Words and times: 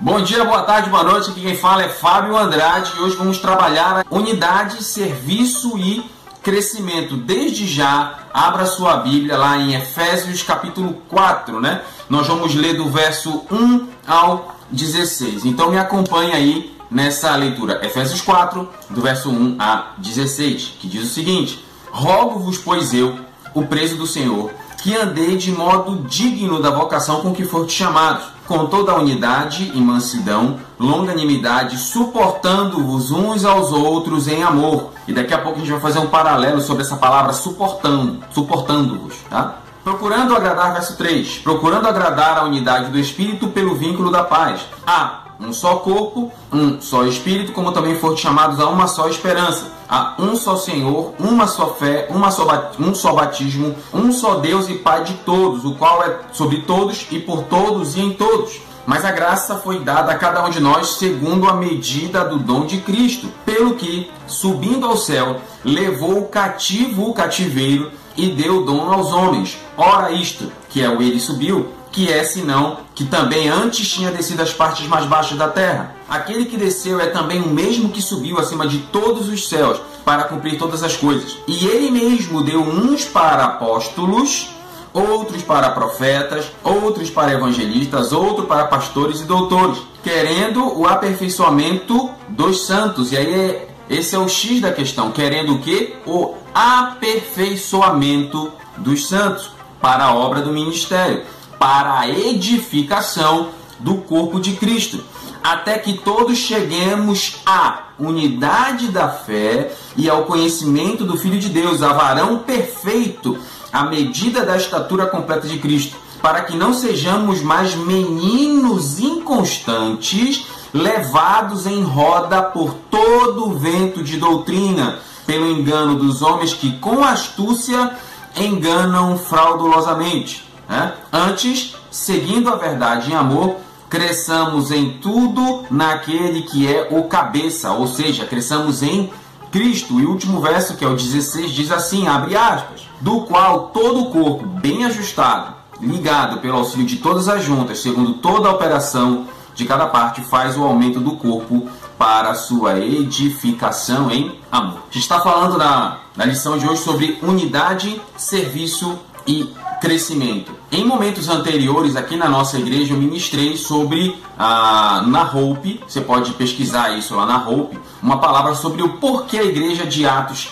Bom 0.00 0.20
dia, 0.20 0.44
boa 0.44 0.62
tarde, 0.62 0.90
boa 0.90 1.04
noite. 1.04 1.30
Aqui 1.30 1.40
quem 1.40 1.56
fala 1.56 1.84
é 1.84 1.88
Fábio 1.88 2.36
Andrade 2.36 2.92
e 2.96 3.00
hoje 3.00 3.16
vamos 3.16 3.38
trabalhar 3.38 4.04
unidade, 4.10 4.82
serviço 4.82 5.78
e 5.78 6.04
crescimento. 6.42 7.16
Desde 7.16 7.64
já, 7.66 8.18
abra 8.34 8.66
sua 8.66 8.96
Bíblia 8.96 9.38
lá 9.38 9.56
em 9.56 9.74
Efésios 9.74 10.42
capítulo 10.42 10.94
4, 11.08 11.60
né? 11.60 11.82
Nós 12.10 12.26
vamos 12.26 12.54
ler 12.56 12.76
do 12.76 12.90
verso 12.90 13.44
1 13.50 13.88
ao 14.06 14.56
16. 14.68 15.44
Então 15.44 15.70
me 15.70 15.78
acompanhe 15.78 16.32
aí 16.32 16.76
nessa 16.90 17.34
leitura. 17.36 17.80
Efésios 17.86 18.20
4, 18.20 18.68
do 18.90 19.00
verso 19.00 19.30
1 19.30 19.56
a 19.60 19.92
16, 19.98 20.74
que 20.80 20.88
diz 20.88 21.04
o 21.04 21.14
seguinte: 21.14 21.64
Rogo-vos, 21.92 22.58
pois 22.58 22.92
eu, 22.92 23.16
o 23.54 23.64
preso 23.64 23.96
do 23.96 24.08
Senhor, 24.08 24.50
que 24.82 24.94
andei 24.94 25.36
de 25.36 25.52
modo 25.52 26.06
digno 26.08 26.60
da 26.60 26.70
vocação 26.70 27.20
com 27.20 27.32
que 27.32 27.44
foste 27.44 27.72
chamados, 27.72 28.33
com 28.46 28.66
toda 28.66 28.92
a 28.92 28.96
unidade 28.96 29.72
e 29.74 29.80
mansidão, 29.80 30.58
longanimidade, 30.78 31.78
suportando-vos 31.78 33.10
uns 33.10 33.44
aos 33.44 33.72
outros 33.72 34.28
em 34.28 34.42
amor. 34.42 34.90
E 35.06 35.12
daqui 35.12 35.32
a 35.32 35.38
pouco 35.38 35.58
a 35.58 35.60
gente 35.60 35.72
vai 35.72 35.80
fazer 35.80 35.98
um 35.98 36.08
paralelo 36.08 36.60
sobre 36.60 36.82
essa 36.82 36.96
palavra 36.96 37.32
suportando, 37.32 38.20
suportando-vos, 38.30 39.16
tá? 39.28 39.58
Procurando 39.82 40.34
agradar, 40.34 40.72
verso 40.72 40.96
3, 40.96 41.38
procurando 41.38 41.86
agradar 41.86 42.38
a 42.38 42.44
unidade 42.44 42.90
do 42.90 42.98
Espírito 42.98 43.48
pelo 43.48 43.74
vínculo 43.74 44.10
da 44.10 44.24
paz. 44.24 44.62
A 44.86 45.23
um 45.40 45.52
só 45.52 45.76
corpo, 45.76 46.32
um 46.52 46.80
só 46.80 47.04
Espírito, 47.04 47.52
como 47.52 47.72
também 47.72 47.96
foram 47.96 48.16
chamados 48.16 48.60
a 48.60 48.68
uma 48.68 48.86
só 48.86 49.08
esperança. 49.08 49.72
Há 49.88 50.14
um 50.18 50.34
só 50.34 50.56
Senhor, 50.56 51.14
uma 51.18 51.46
só 51.46 51.74
fé, 51.74 52.06
uma 52.10 52.30
só, 52.30 52.72
um 52.78 52.94
só 52.94 53.12
batismo, 53.12 53.74
um 53.92 54.12
só 54.12 54.36
Deus 54.36 54.68
e 54.68 54.74
Pai 54.74 55.04
de 55.04 55.14
todos, 55.14 55.64
o 55.64 55.74
qual 55.74 56.02
é 56.02 56.20
sobre 56.32 56.62
todos 56.62 57.06
e 57.10 57.18
por 57.18 57.42
todos 57.44 57.96
e 57.96 58.00
em 58.00 58.12
todos. 58.12 58.60
Mas 58.86 59.04
a 59.04 59.10
graça 59.10 59.56
foi 59.56 59.80
dada 59.80 60.12
a 60.12 60.18
cada 60.18 60.44
um 60.44 60.50
de 60.50 60.60
nós 60.60 60.96
segundo 60.96 61.48
a 61.48 61.54
medida 61.54 62.24
do 62.24 62.38
dom 62.38 62.66
de 62.66 62.78
Cristo, 62.78 63.28
pelo 63.44 63.74
que, 63.74 64.10
subindo 64.26 64.86
ao 64.86 64.96
céu, 64.96 65.40
levou 65.64 66.26
cativo 66.26 67.08
o 67.08 67.14
cativeiro 67.14 67.90
e 68.16 68.30
deu 68.30 68.64
dom 68.64 68.92
aos 68.92 69.12
homens. 69.12 69.58
Ora, 69.76 70.12
isto, 70.12 70.52
que 70.68 70.82
é 70.82 70.88
o 70.88 71.00
ele 71.00 71.18
subiu, 71.18 71.68
que 71.94 72.12
é 72.12 72.22
senão 72.24 72.78
que 72.92 73.04
também 73.04 73.48
antes 73.48 73.88
tinha 73.88 74.10
descido 74.10 74.42
às 74.42 74.52
partes 74.52 74.84
mais 74.88 75.06
baixas 75.06 75.38
da 75.38 75.46
terra. 75.46 75.94
Aquele 76.08 76.46
que 76.46 76.56
desceu 76.56 76.98
é 76.98 77.06
também 77.06 77.40
o 77.40 77.46
mesmo 77.48 77.88
que 77.90 78.02
subiu 78.02 78.36
acima 78.36 78.66
de 78.66 78.78
todos 78.78 79.28
os 79.28 79.48
céus 79.48 79.80
para 80.04 80.24
cumprir 80.24 80.58
todas 80.58 80.82
as 80.82 80.96
coisas. 80.96 81.38
E 81.46 81.68
ele 81.68 81.92
mesmo 81.92 82.42
deu 82.42 82.60
uns 82.60 83.04
para 83.04 83.44
apóstolos, 83.44 84.48
outros 84.92 85.44
para 85.44 85.70
profetas, 85.70 86.46
outros 86.64 87.10
para 87.10 87.32
evangelistas, 87.32 88.10
outros 88.10 88.48
para 88.48 88.64
pastores 88.64 89.20
e 89.20 89.24
doutores, 89.24 89.78
querendo 90.02 90.76
o 90.76 90.88
aperfeiçoamento 90.88 92.10
dos 92.28 92.66
santos. 92.66 93.12
E 93.12 93.16
aí 93.16 93.32
é, 93.32 93.68
esse 93.88 94.16
é 94.16 94.18
o 94.18 94.28
X 94.28 94.60
da 94.60 94.72
questão, 94.72 95.12
querendo 95.12 95.54
o 95.54 95.60
que? 95.60 95.94
O 96.04 96.34
aperfeiçoamento 96.52 98.50
dos 98.78 99.06
santos 99.06 99.50
para 99.80 100.06
a 100.06 100.14
obra 100.14 100.40
do 100.40 100.50
ministério 100.50 101.22
para 101.64 102.00
a 102.00 102.10
edificação 102.10 103.48
do 103.80 103.94
corpo 103.94 104.38
de 104.38 104.52
Cristo, 104.52 105.02
até 105.42 105.78
que 105.78 105.94
todos 105.94 106.36
cheguemos 106.36 107.36
à 107.46 107.84
unidade 107.98 108.88
da 108.88 109.08
fé 109.08 109.74
e 109.96 110.06
ao 110.10 110.24
conhecimento 110.24 111.06
do 111.06 111.16
Filho 111.16 111.38
de 111.38 111.48
Deus, 111.48 111.82
a 111.82 111.94
varão 111.94 112.40
perfeito, 112.40 113.38
à 113.72 113.84
medida 113.84 114.44
da 114.44 114.58
estatura 114.58 115.06
completa 115.06 115.48
de 115.48 115.58
Cristo, 115.58 115.96
para 116.20 116.42
que 116.42 116.54
não 116.54 116.74
sejamos 116.74 117.40
mais 117.40 117.74
meninos 117.74 119.00
inconstantes, 119.00 120.46
levados 120.70 121.66
em 121.66 121.82
roda 121.82 122.42
por 122.42 122.74
todo 122.90 123.48
o 123.48 123.58
vento 123.58 124.04
de 124.04 124.18
doutrina, 124.18 124.98
pelo 125.24 125.50
engano 125.50 125.94
dos 125.94 126.20
homens 126.20 126.52
que 126.52 126.72
com 126.76 127.02
astúcia 127.02 127.90
enganam 128.36 129.16
fraudulosamente 129.16 130.44
né? 130.68 130.94
Antes, 131.12 131.76
seguindo 131.90 132.48
a 132.48 132.56
verdade 132.56 133.10
em 133.10 133.14
amor, 133.14 133.56
cresçamos 133.88 134.70
em 134.70 134.98
tudo 134.98 135.64
naquele 135.70 136.42
que 136.42 136.66
é 136.66 136.88
o 136.90 137.04
cabeça, 137.04 137.72
ou 137.72 137.86
seja, 137.86 138.26
cresçamos 138.26 138.82
em 138.82 139.10
Cristo. 139.52 140.00
E 140.00 140.04
o 140.04 140.10
último 140.10 140.40
verso, 140.40 140.76
que 140.76 140.84
é 140.84 140.88
o 140.88 140.96
16, 140.96 141.52
diz 141.52 141.70
assim: 141.70 142.08
abre 142.08 142.36
aspas, 142.36 142.82
do 143.00 143.20
qual 143.20 143.68
todo 143.68 144.00
o 144.00 144.10
corpo, 144.10 144.44
bem 144.44 144.84
ajustado, 144.84 145.54
ligado 145.80 146.38
pelo 146.38 146.58
auxílio 146.58 146.84
de 146.84 146.96
todas 146.96 147.28
as 147.28 147.44
juntas, 147.44 147.78
segundo 147.80 148.14
toda 148.14 148.48
a 148.48 148.52
operação 148.52 149.26
de 149.54 149.64
cada 149.64 149.86
parte, 149.86 150.22
faz 150.22 150.56
o 150.56 150.64
aumento 150.64 150.98
do 150.98 151.12
corpo 151.12 151.68
para 151.96 152.34
sua 152.34 152.80
edificação 152.80 154.10
em 154.10 154.40
amor. 154.50 154.78
A 154.90 154.92
gente 154.92 155.02
está 155.02 155.20
falando 155.20 155.56
na, 155.56 155.98
na 156.16 156.24
lição 156.24 156.58
de 156.58 156.66
hoje 156.66 156.82
sobre 156.82 157.18
unidade, 157.22 158.00
serviço 158.16 158.98
e 159.26 159.54
crescimento. 159.84 160.50
Em 160.72 160.82
momentos 160.82 161.28
anteriores, 161.28 161.94
aqui 161.94 162.16
na 162.16 162.26
nossa 162.26 162.58
igreja, 162.58 162.94
eu 162.94 162.98
ministrei 162.98 163.54
sobre 163.54 164.18
a 164.38 165.04
na 165.06 165.30
Hope, 165.30 165.78
você 165.86 166.00
pode 166.00 166.32
pesquisar 166.32 166.96
isso 166.96 167.14
lá 167.14 167.26
na 167.26 167.46
Hope, 167.46 167.78
uma 168.02 168.18
palavra 168.18 168.54
sobre 168.54 168.82
o 168.82 168.94
porquê 168.94 169.38
a 169.38 169.44
igreja 169.44 169.84
de 169.84 170.06
Atos 170.06 170.48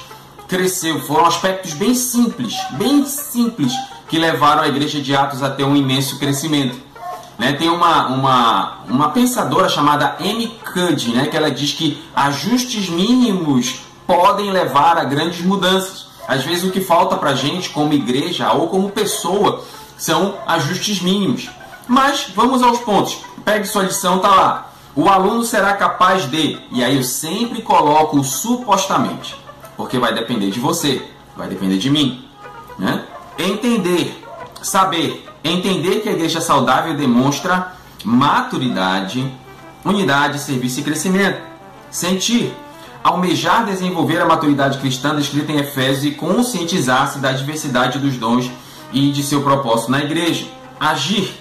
cresceu. 0.46 1.00
Foram 1.00 1.24
aspectos 1.24 1.72
bem 1.72 1.94
simples, 1.94 2.54
bem 2.72 3.06
simples, 3.06 3.72
que 4.06 4.18
levaram 4.18 4.64
a 4.64 4.68
igreja 4.68 5.00
de 5.00 5.16
Atos 5.16 5.42
a 5.42 5.48
ter 5.48 5.64
um 5.64 5.74
imenso 5.74 6.18
crescimento. 6.18 6.78
Né, 7.38 7.54
tem 7.54 7.70
uma, 7.70 8.08
uma, 8.08 8.78
uma 8.86 9.08
pensadora 9.08 9.66
chamada 9.66 10.14
Amy 10.20 10.48
Cuddy, 10.74 11.12
né, 11.12 11.26
que 11.28 11.36
ela 11.38 11.50
diz 11.50 11.72
que 11.72 11.98
ajustes 12.14 12.90
mínimos 12.90 13.80
podem 14.06 14.50
levar 14.50 14.98
a 14.98 15.04
grandes 15.04 15.40
mudanças. 15.40 16.11
Às 16.26 16.44
vezes 16.44 16.64
o 16.64 16.70
que 16.70 16.80
falta 16.80 17.16
para 17.16 17.30
a 17.30 17.34
gente 17.34 17.70
como 17.70 17.92
igreja 17.92 18.52
ou 18.52 18.68
como 18.68 18.90
pessoa 18.90 19.64
são 19.96 20.36
ajustes 20.46 21.00
mínimos. 21.00 21.50
Mas 21.86 22.28
vamos 22.34 22.62
aos 22.62 22.78
pontos. 22.80 23.18
Pegue 23.44 23.66
sua 23.66 23.82
lição, 23.82 24.18
tá 24.18 24.28
lá. 24.28 24.72
O 24.94 25.08
aluno 25.08 25.42
será 25.42 25.74
capaz 25.74 26.30
de, 26.30 26.58
e 26.70 26.84
aí 26.84 26.96
eu 26.96 27.02
sempre 27.02 27.62
coloco 27.62 28.18
o 28.18 28.24
supostamente, 28.24 29.34
porque 29.76 29.98
vai 29.98 30.12
depender 30.12 30.50
de 30.50 30.60
você, 30.60 31.02
vai 31.34 31.48
depender 31.48 31.78
de 31.78 31.88
mim, 31.88 32.28
né? 32.78 33.04
Entender, 33.38 34.22
saber, 34.62 35.26
entender 35.42 36.00
que 36.00 36.10
a 36.10 36.12
igreja 36.12 36.42
saudável 36.42 36.94
demonstra 36.94 37.72
maturidade, 38.04 39.32
unidade, 39.82 40.38
serviço 40.38 40.80
e 40.80 40.82
crescimento. 40.82 41.40
Sentir, 41.90 42.54
almejar 43.02 43.64
desenvolver 43.64 44.20
a 44.20 44.26
maturidade 44.26 44.78
cristã 44.78 45.14
descrita 45.14 45.52
em 45.52 45.58
Efésios 45.58 46.04
e 46.04 46.10
conscientizar-se 46.12 47.18
da 47.18 47.32
diversidade 47.32 47.98
dos 47.98 48.16
dons 48.16 48.50
e 48.92 49.10
de 49.10 49.22
seu 49.22 49.42
propósito 49.42 49.90
na 49.90 50.00
igreja. 50.00 50.46
Agir, 50.78 51.34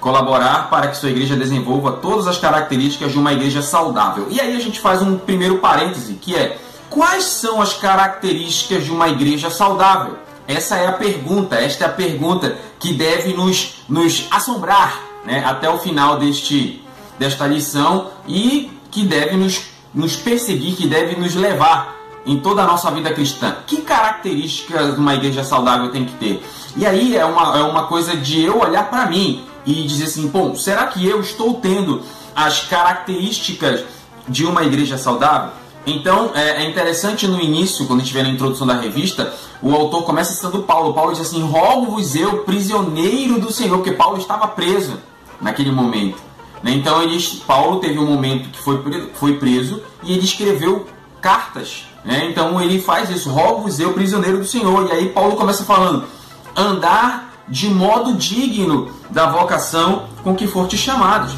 colaborar 0.00 0.68
para 0.70 0.88
que 0.88 0.96
sua 0.96 1.10
igreja 1.10 1.36
desenvolva 1.36 1.92
todas 1.92 2.26
as 2.26 2.38
características 2.38 3.12
de 3.12 3.18
uma 3.18 3.32
igreja 3.32 3.62
saudável. 3.62 4.26
E 4.30 4.40
aí 4.40 4.56
a 4.56 4.60
gente 4.60 4.80
faz 4.80 5.00
um 5.00 5.16
primeiro 5.16 5.58
parêntese, 5.58 6.14
que 6.14 6.34
é 6.34 6.58
quais 6.90 7.24
são 7.24 7.60
as 7.60 7.74
características 7.74 8.84
de 8.84 8.90
uma 8.90 9.08
igreja 9.08 9.50
saudável? 9.50 10.18
Essa 10.46 10.76
é 10.76 10.86
a 10.86 10.92
pergunta, 10.92 11.56
esta 11.56 11.84
é 11.84 11.86
a 11.86 11.90
pergunta 11.90 12.58
que 12.78 12.92
deve 12.92 13.32
nos, 13.32 13.82
nos 13.88 14.26
assombrar 14.30 15.00
né, 15.24 15.42
até 15.44 15.70
o 15.70 15.78
final 15.78 16.18
deste, 16.18 16.84
desta 17.18 17.46
lição 17.46 18.10
e 18.28 18.70
que 18.90 19.04
deve 19.04 19.36
nos 19.36 19.73
nos 19.94 20.16
perseguir, 20.16 20.74
que 20.74 20.86
deve 20.86 21.16
nos 21.16 21.34
levar 21.34 21.96
em 22.26 22.38
toda 22.38 22.62
a 22.62 22.66
nossa 22.66 22.90
vida 22.90 23.12
cristã. 23.12 23.56
Que 23.66 23.82
características 23.82 24.98
uma 24.98 25.14
igreja 25.14 25.44
saudável 25.44 25.90
tem 25.90 26.04
que 26.04 26.14
ter? 26.14 26.44
E 26.76 26.84
aí 26.84 27.16
é 27.16 27.24
uma, 27.24 27.58
é 27.58 27.62
uma 27.62 27.86
coisa 27.86 28.16
de 28.16 28.42
eu 28.42 28.60
olhar 28.60 28.88
para 28.90 29.06
mim 29.06 29.44
e 29.64 29.84
dizer 29.84 30.04
assim: 30.04 30.26
bom, 30.26 30.54
será 30.54 30.86
que 30.86 31.06
eu 31.06 31.20
estou 31.20 31.54
tendo 31.54 32.02
as 32.34 32.60
características 32.60 33.84
de 34.28 34.44
uma 34.44 34.64
igreja 34.64 34.98
saudável? 34.98 35.50
Então 35.86 36.32
é, 36.34 36.62
é 36.62 36.68
interessante 36.68 37.26
no 37.26 37.40
início, 37.40 37.86
quando 37.86 38.00
estiver 38.00 38.22
na 38.22 38.30
introdução 38.30 38.66
da 38.66 38.74
revista, 38.74 39.34
o 39.62 39.74
autor 39.74 40.02
começa 40.04 40.32
citando 40.32 40.62
Paulo. 40.62 40.94
Paulo 40.94 41.12
diz 41.12 41.20
assim: 41.20 41.42
Rogo-vos 41.42 42.16
eu, 42.16 42.38
prisioneiro 42.38 43.38
do 43.38 43.52
Senhor, 43.52 43.76
porque 43.76 43.92
Paulo 43.92 44.18
estava 44.18 44.48
preso 44.48 44.98
naquele 45.40 45.70
momento. 45.70 46.23
Né? 46.64 46.72
Então 46.72 47.02
ele, 47.02 47.22
Paulo 47.46 47.78
teve 47.78 47.98
um 47.98 48.06
momento 48.06 48.48
que 48.48 48.58
foi, 48.58 48.82
foi 49.12 49.34
preso 49.34 49.82
e 50.02 50.14
ele 50.14 50.24
escreveu 50.24 50.86
cartas. 51.20 51.84
Né? 52.02 52.30
Então 52.30 52.58
ele 52.58 52.80
faz 52.80 53.10
isso, 53.10 53.28
rogo-vos 53.28 53.78
eu, 53.78 53.92
prisioneiro 53.92 54.38
do 54.38 54.46
Senhor. 54.46 54.88
E 54.88 54.92
aí 54.92 55.08
Paulo 55.10 55.36
começa 55.36 55.62
falando, 55.62 56.04
andar 56.56 57.34
de 57.46 57.68
modo 57.68 58.14
digno 58.14 58.90
da 59.10 59.26
vocação 59.30 60.06
com 60.22 60.34
que 60.34 60.46
for 60.46 60.66
te 60.66 60.78
chamados. 60.78 61.34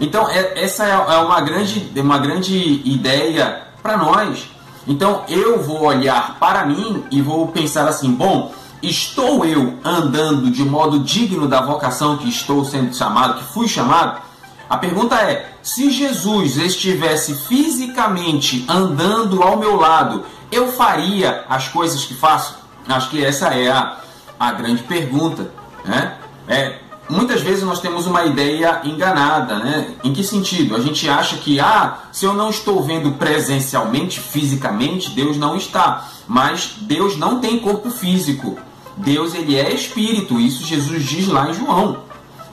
Então 0.00 0.26
é, 0.26 0.64
essa 0.64 0.86
é, 0.86 0.90
é 0.90 1.18
uma 1.18 1.40
grande, 1.42 1.92
uma 1.94 2.16
grande 2.16 2.80
ideia 2.82 3.62
para 3.82 3.98
nós. 3.98 4.48
Então 4.88 5.24
eu 5.28 5.62
vou 5.62 5.84
olhar 5.84 6.38
para 6.38 6.64
mim 6.64 7.04
e 7.10 7.20
vou 7.20 7.48
pensar 7.48 7.86
assim, 7.86 8.10
bom, 8.10 8.54
estou 8.82 9.44
eu 9.44 9.78
andando 9.84 10.50
de 10.50 10.64
modo 10.64 11.00
digno 11.00 11.46
da 11.46 11.60
vocação 11.60 12.16
que 12.16 12.28
estou 12.28 12.64
sendo 12.64 12.94
chamado, 12.94 13.34
que 13.34 13.44
fui 13.52 13.68
chamado? 13.68 14.25
A 14.68 14.76
pergunta 14.76 15.16
é: 15.16 15.52
se 15.62 15.90
Jesus 15.90 16.56
estivesse 16.56 17.34
fisicamente 17.34 18.64
andando 18.68 19.42
ao 19.42 19.58
meu 19.58 19.76
lado, 19.76 20.24
eu 20.50 20.72
faria 20.72 21.44
as 21.48 21.68
coisas 21.68 22.04
que 22.04 22.14
faço? 22.14 22.56
Acho 22.88 23.10
que 23.10 23.24
essa 23.24 23.48
é 23.48 23.68
a, 23.68 23.98
a 24.38 24.52
grande 24.52 24.82
pergunta. 24.82 25.50
Né? 25.84 26.16
É, 26.48 26.78
muitas 27.08 27.42
vezes 27.42 27.64
nós 27.64 27.80
temos 27.80 28.06
uma 28.06 28.24
ideia 28.24 28.80
enganada, 28.84 29.58
né? 29.58 29.94
Em 30.04 30.12
que 30.12 30.22
sentido? 30.22 30.76
A 30.76 30.80
gente 30.80 31.08
acha 31.08 31.36
que, 31.36 31.58
ah, 31.58 31.98
se 32.12 32.24
eu 32.24 32.32
não 32.32 32.50
estou 32.50 32.82
vendo 32.82 33.12
presencialmente, 33.12 34.20
fisicamente, 34.20 35.10
Deus 35.10 35.36
não 35.36 35.56
está. 35.56 36.08
Mas 36.28 36.74
Deus 36.80 37.16
não 37.16 37.40
tem 37.40 37.58
corpo 37.58 37.90
físico. 37.90 38.58
Deus 38.96 39.34
ele 39.34 39.56
é 39.56 39.72
espírito. 39.72 40.40
Isso 40.40 40.64
Jesus 40.64 41.04
diz 41.04 41.28
lá 41.28 41.50
em 41.50 41.54
João, 41.54 41.98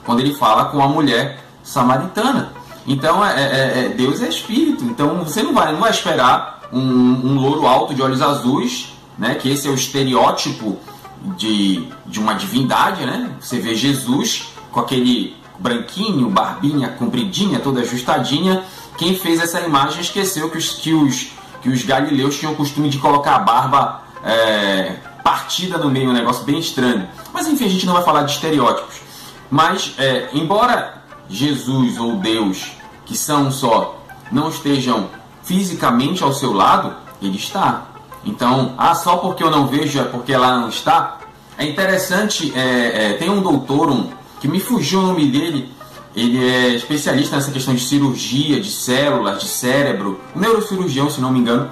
quando 0.04 0.20
ele 0.20 0.34
fala 0.34 0.66
com 0.66 0.82
a 0.82 0.88
mulher 0.88 1.43
samaritana. 1.64 2.52
Então, 2.86 3.24
é, 3.24 3.42
é, 3.42 3.84
é 3.86 3.88
Deus 3.88 4.22
é 4.22 4.28
espírito. 4.28 4.84
Então, 4.84 5.24
você 5.24 5.42
não 5.42 5.54
vai, 5.54 5.72
não 5.72 5.80
vai 5.80 5.90
esperar 5.90 6.60
um, 6.72 6.78
um 6.78 7.40
louro 7.40 7.66
alto 7.66 7.94
de 7.94 8.02
olhos 8.02 8.20
azuis, 8.22 8.92
né? 9.18 9.34
Que 9.34 9.50
esse 9.50 9.66
é 9.66 9.70
o 9.70 9.74
estereótipo 9.74 10.78
de, 11.36 11.88
de 12.06 12.20
uma 12.20 12.34
divindade, 12.34 13.04
né? 13.04 13.30
Você 13.40 13.58
vê 13.58 13.74
Jesus 13.74 14.48
com 14.70 14.80
aquele 14.80 15.34
branquinho, 15.58 16.28
barbinha 16.28 16.88
compridinha, 16.90 17.60
toda 17.60 17.80
ajustadinha. 17.80 18.62
Quem 18.98 19.16
fez 19.16 19.40
essa 19.40 19.60
imagem 19.60 20.00
esqueceu 20.00 20.50
que 20.50 20.58
os, 20.58 20.72
que 20.72 20.92
os, 20.92 21.28
que 21.62 21.68
os 21.68 21.82
galileus 21.82 22.38
tinham 22.38 22.52
o 22.52 22.56
costume 22.56 22.88
de 22.88 22.98
colocar 22.98 23.36
a 23.36 23.38
barba 23.38 24.02
é, 24.22 24.96
partida 25.22 25.78
no 25.78 25.90
meio, 25.90 26.10
um 26.10 26.12
negócio 26.12 26.44
bem 26.44 26.58
estranho. 26.58 27.08
Mas 27.32 27.48
enfim, 27.48 27.64
a 27.64 27.68
gente 27.68 27.86
não 27.86 27.94
vai 27.94 28.02
falar 28.02 28.22
de 28.24 28.32
estereótipos. 28.32 28.96
Mas, 29.50 29.94
é, 29.98 30.28
embora 30.32 30.93
Jesus 31.28 31.98
ou 31.98 32.16
Deus, 32.16 32.72
que 33.06 33.16
são 33.16 33.50
só, 33.50 34.02
não 34.30 34.48
estejam 34.48 35.08
fisicamente 35.42 36.22
ao 36.22 36.32
seu 36.32 36.52
lado, 36.52 36.94
ele 37.20 37.36
está. 37.36 37.86
Então, 38.24 38.74
ah, 38.78 38.94
só 38.94 39.18
porque 39.18 39.42
eu 39.42 39.50
não 39.50 39.66
vejo 39.66 40.00
é 40.00 40.04
porque 40.04 40.32
ela 40.32 40.58
não 40.58 40.68
está. 40.68 41.18
É 41.58 41.66
interessante, 41.66 42.52
é, 42.56 43.10
é, 43.10 43.12
tem 43.14 43.30
um 43.30 43.42
doutor 43.42 43.90
um, 43.90 44.08
que 44.40 44.48
me 44.48 44.58
fugiu 44.58 45.00
o 45.00 45.02
nome 45.02 45.26
dele. 45.30 45.72
Ele 46.16 46.44
é 46.44 46.68
especialista 46.74 47.36
nessa 47.36 47.50
questão 47.50 47.74
de 47.74 47.82
cirurgia, 47.82 48.60
de 48.60 48.70
células, 48.70 49.40
de 49.40 49.48
cérebro, 49.48 50.20
neurocirurgião, 50.34 51.10
se 51.10 51.20
não 51.20 51.32
me 51.32 51.40
engano. 51.40 51.68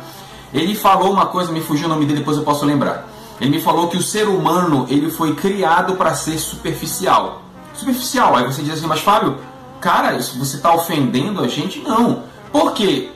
Ele 0.53 0.75
falou 0.75 1.13
uma 1.13 1.27
coisa, 1.27 1.51
me 1.51 1.61
fugiu 1.61 1.87
o 1.87 1.89
nome 1.89 2.05
dele, 2.05 2.19
depois 2.19 2.37
eu 2.37 2.43
posso 2.43 2.65
lembrar. 2.65 3.09
Ele 3.41 3.51
me 3.51 3.61
falou 3.61 3.89
que 3.89 3.97
o 3.97 4.03
ser 4.03 4.29
humano 4.29 4.87
ele 4.89 5.11
foi 5.11 5.35
criado 5.35 5.95
para 5.95 6.15
ser 6.15 6.39
superficial. 6.39 7.42
Superficial. 7.83 8.37
Aí 8.37 8.45
você 8.45 8.63
diz 8.63 8.75
assim, 8.75 8.87
mas 8.87 9.01
Fábio, 9.01 9.39
cara, 9.81 10.15
isso 10.15 10.39
você 10.39 10.57
está 10.57 10.73
ofendendo 10.73 11.43
a 11.43 11.49
gente? 11.49 11.81
Não. 11.81 12.23
Por 12.53 12.73
quê? 12.73 13.11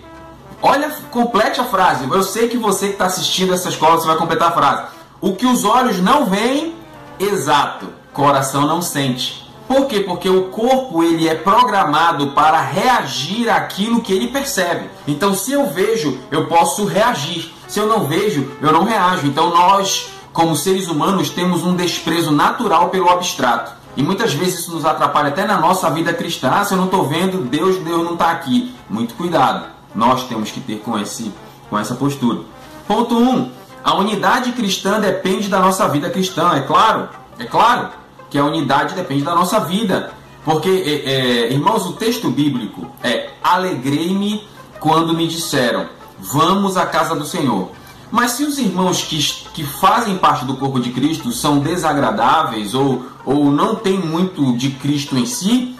Olha, 0.61 0.91
complete 1.11 1.61
a 1.61 1.65
frase. 1.65 2.09
Eu 2.11 2.23
sei 2.23 2.49
que 2.49 2.57
você 2.57 2.89
que 2.89 2.93
está 2.95 3.07
assistindo 3.07 3.55
essa 3.55 3.69
escola, 3.69 3.97
você 3.97 4.07
vai 4.07 4.17
completar 4.17 4.49
a 4.49 4.53
frase. 4.53 4.83
O 5.21 5.35
que 5.35 5.47
os 5.47 5.65
olhos 5.65 6.01
não 6.01 6.27
veem, 6.27 6.75
exato, 7.19 7.87
coração 8.13 8.67
não 8.67 8.83
sente. 8.83 9.47
Por 9.69 9.87
quê? 9.87 10.01
Porque 10.01 10.29
o 10.29 10.45
corpo 10.45 11.03
ele 11.03 11.29
é 11.29 11.35
programado 11.35 12.29
para 12.29 12.61
reagir 12.61 13.49
àquilo 13.49 14.01
que 14.01 14.13
ele 14.13 14.29
percebe. 14.29 14.89
Então, 15.07 15.35
se 15.35 15.53
eu 15.53 15.67
vejo, 15.67 16.19
eu 16.31 16.47
posso 16.47 16.85
reagir. 16.85 17.53
Se 17.69 17.79
eu 17.79 17.87
não 17.87 18.05
vejo, 18.05 18.51
eu 18.61 18.73
não 18.73 18.85
reajo. 18.85 19.27
Então, 19.27 19.51
nós, 19.51 20.09
como 20.33 20.57
seres 20.57 20.89
humanos, 20.89 21.31
temos 21.31 21.65
um 21.65 21.75
desprezo 21.75 22.31
natural 22.31 22.89
pelo 22.91 23.11
abstrato. 23.11 23.76
E 23.97 24.03
muitas 24.03 24.35
vezes 24.35 24.61
isso 24.61 24.73
nos 24.73 24.85
atrapalha 24.85 25.29
até 25.29 25.47
na 25.47 25.59
nossa 25.59 25.91
vida 25.91 26.13
cristã. 26.13 26.51
Ah, 26.53 26.65
se 26.65 26.75
eu 26.75 26.79
não 26.79 26.85
estou 26.85 27.07
vendo, 27.07 27.39
Deus, 27.39 27.77
Deus 27.79 28.05
não 28.05 28.13
está 28.13 28.31
aqui. 28.31 28.75
Muito 28.91 29.15
cuidado 29.15 29.77
nós 29.97 30.25
temos 30.25 30.51
que 30.51 30.61
ter 30.61 30.77
com, 30.81 30.99
esse, 30.99 31.33
com 31.71 31.79
essa 31.79 31.95
postura. 31.95 32.41
Ponto 32.87 33.17
1. 33.17 33.29
Um, 33.29 33.51
a 33.83 33.95
unidade 33.95 34.53
cristã 34.53 35.01
depende 35.01 35.49
da 35.49 35.59
nossa 35.59 35.89
vida 35.89 36.11
cristã, 36.11 36.55
é 36.55 36.61
claro, 36.61 37.09
é 37.39 37.45
claro 37.45 37.89
que 38.29 38.37
a 38.37 38.45
unidade 38.45 38.95
depende 38.95 39.23
da 39.23 39.35
nossa 39.35 39.61
vida. 39.61 40.13
Porque, 40.45 40.69
é, 40.69 41.11
é, 41.11 41.53
irmãos, 41.53 41.87
o 41.87 41.93
texto 41.95 42.31
bíblico 42.31 42.87
é: 43.03 43.31
alegrei-me 43.43 44.47
quando 44.79 45.15
me 45.15 45.27
disseram, 45.27 45.89
vamos 46.19 46.77
à 46.77 46.85
casa 46.85 47.15
do 47.17 47.25
Senhor. 47.25 47.71
Mas 48.11 48.33
se 48.33 48.45
os 48.45 48.59
irmãos 48.59 49.03
que, 49.03 49.19
que 49.53 49.65
fazem 49.65 50.17
parte 50.19 50.45
do 50.45 50.57
corpo 50.57 50.79
de 50.81 50.91
Cristo 50.91 51.33
são 51.33 51.59
desagradáveis 51.59 52.75
ou, 52.75 53.05
ou 53.25 53.51
não 53.51 53.75
têm 53.75 53.99
muito 53.99 54.57
de 54.57 54.71
Cristo 54.71 55.17
em 55.17 55.27
si, 55.27 55.77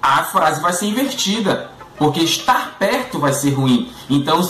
a 0.00 0.22
frase 0.22 0.60
vai 0.60 0.72
ser 0.72 0.86
invertida. 0.86 1.70
Porque 1.98 2.20
estar 2.20 2.76
perto 2.78 3.18
vai 3.18 3.32
ser 3.32 3.50
ruim. 3.50 3.90
Então, 4.08 4.40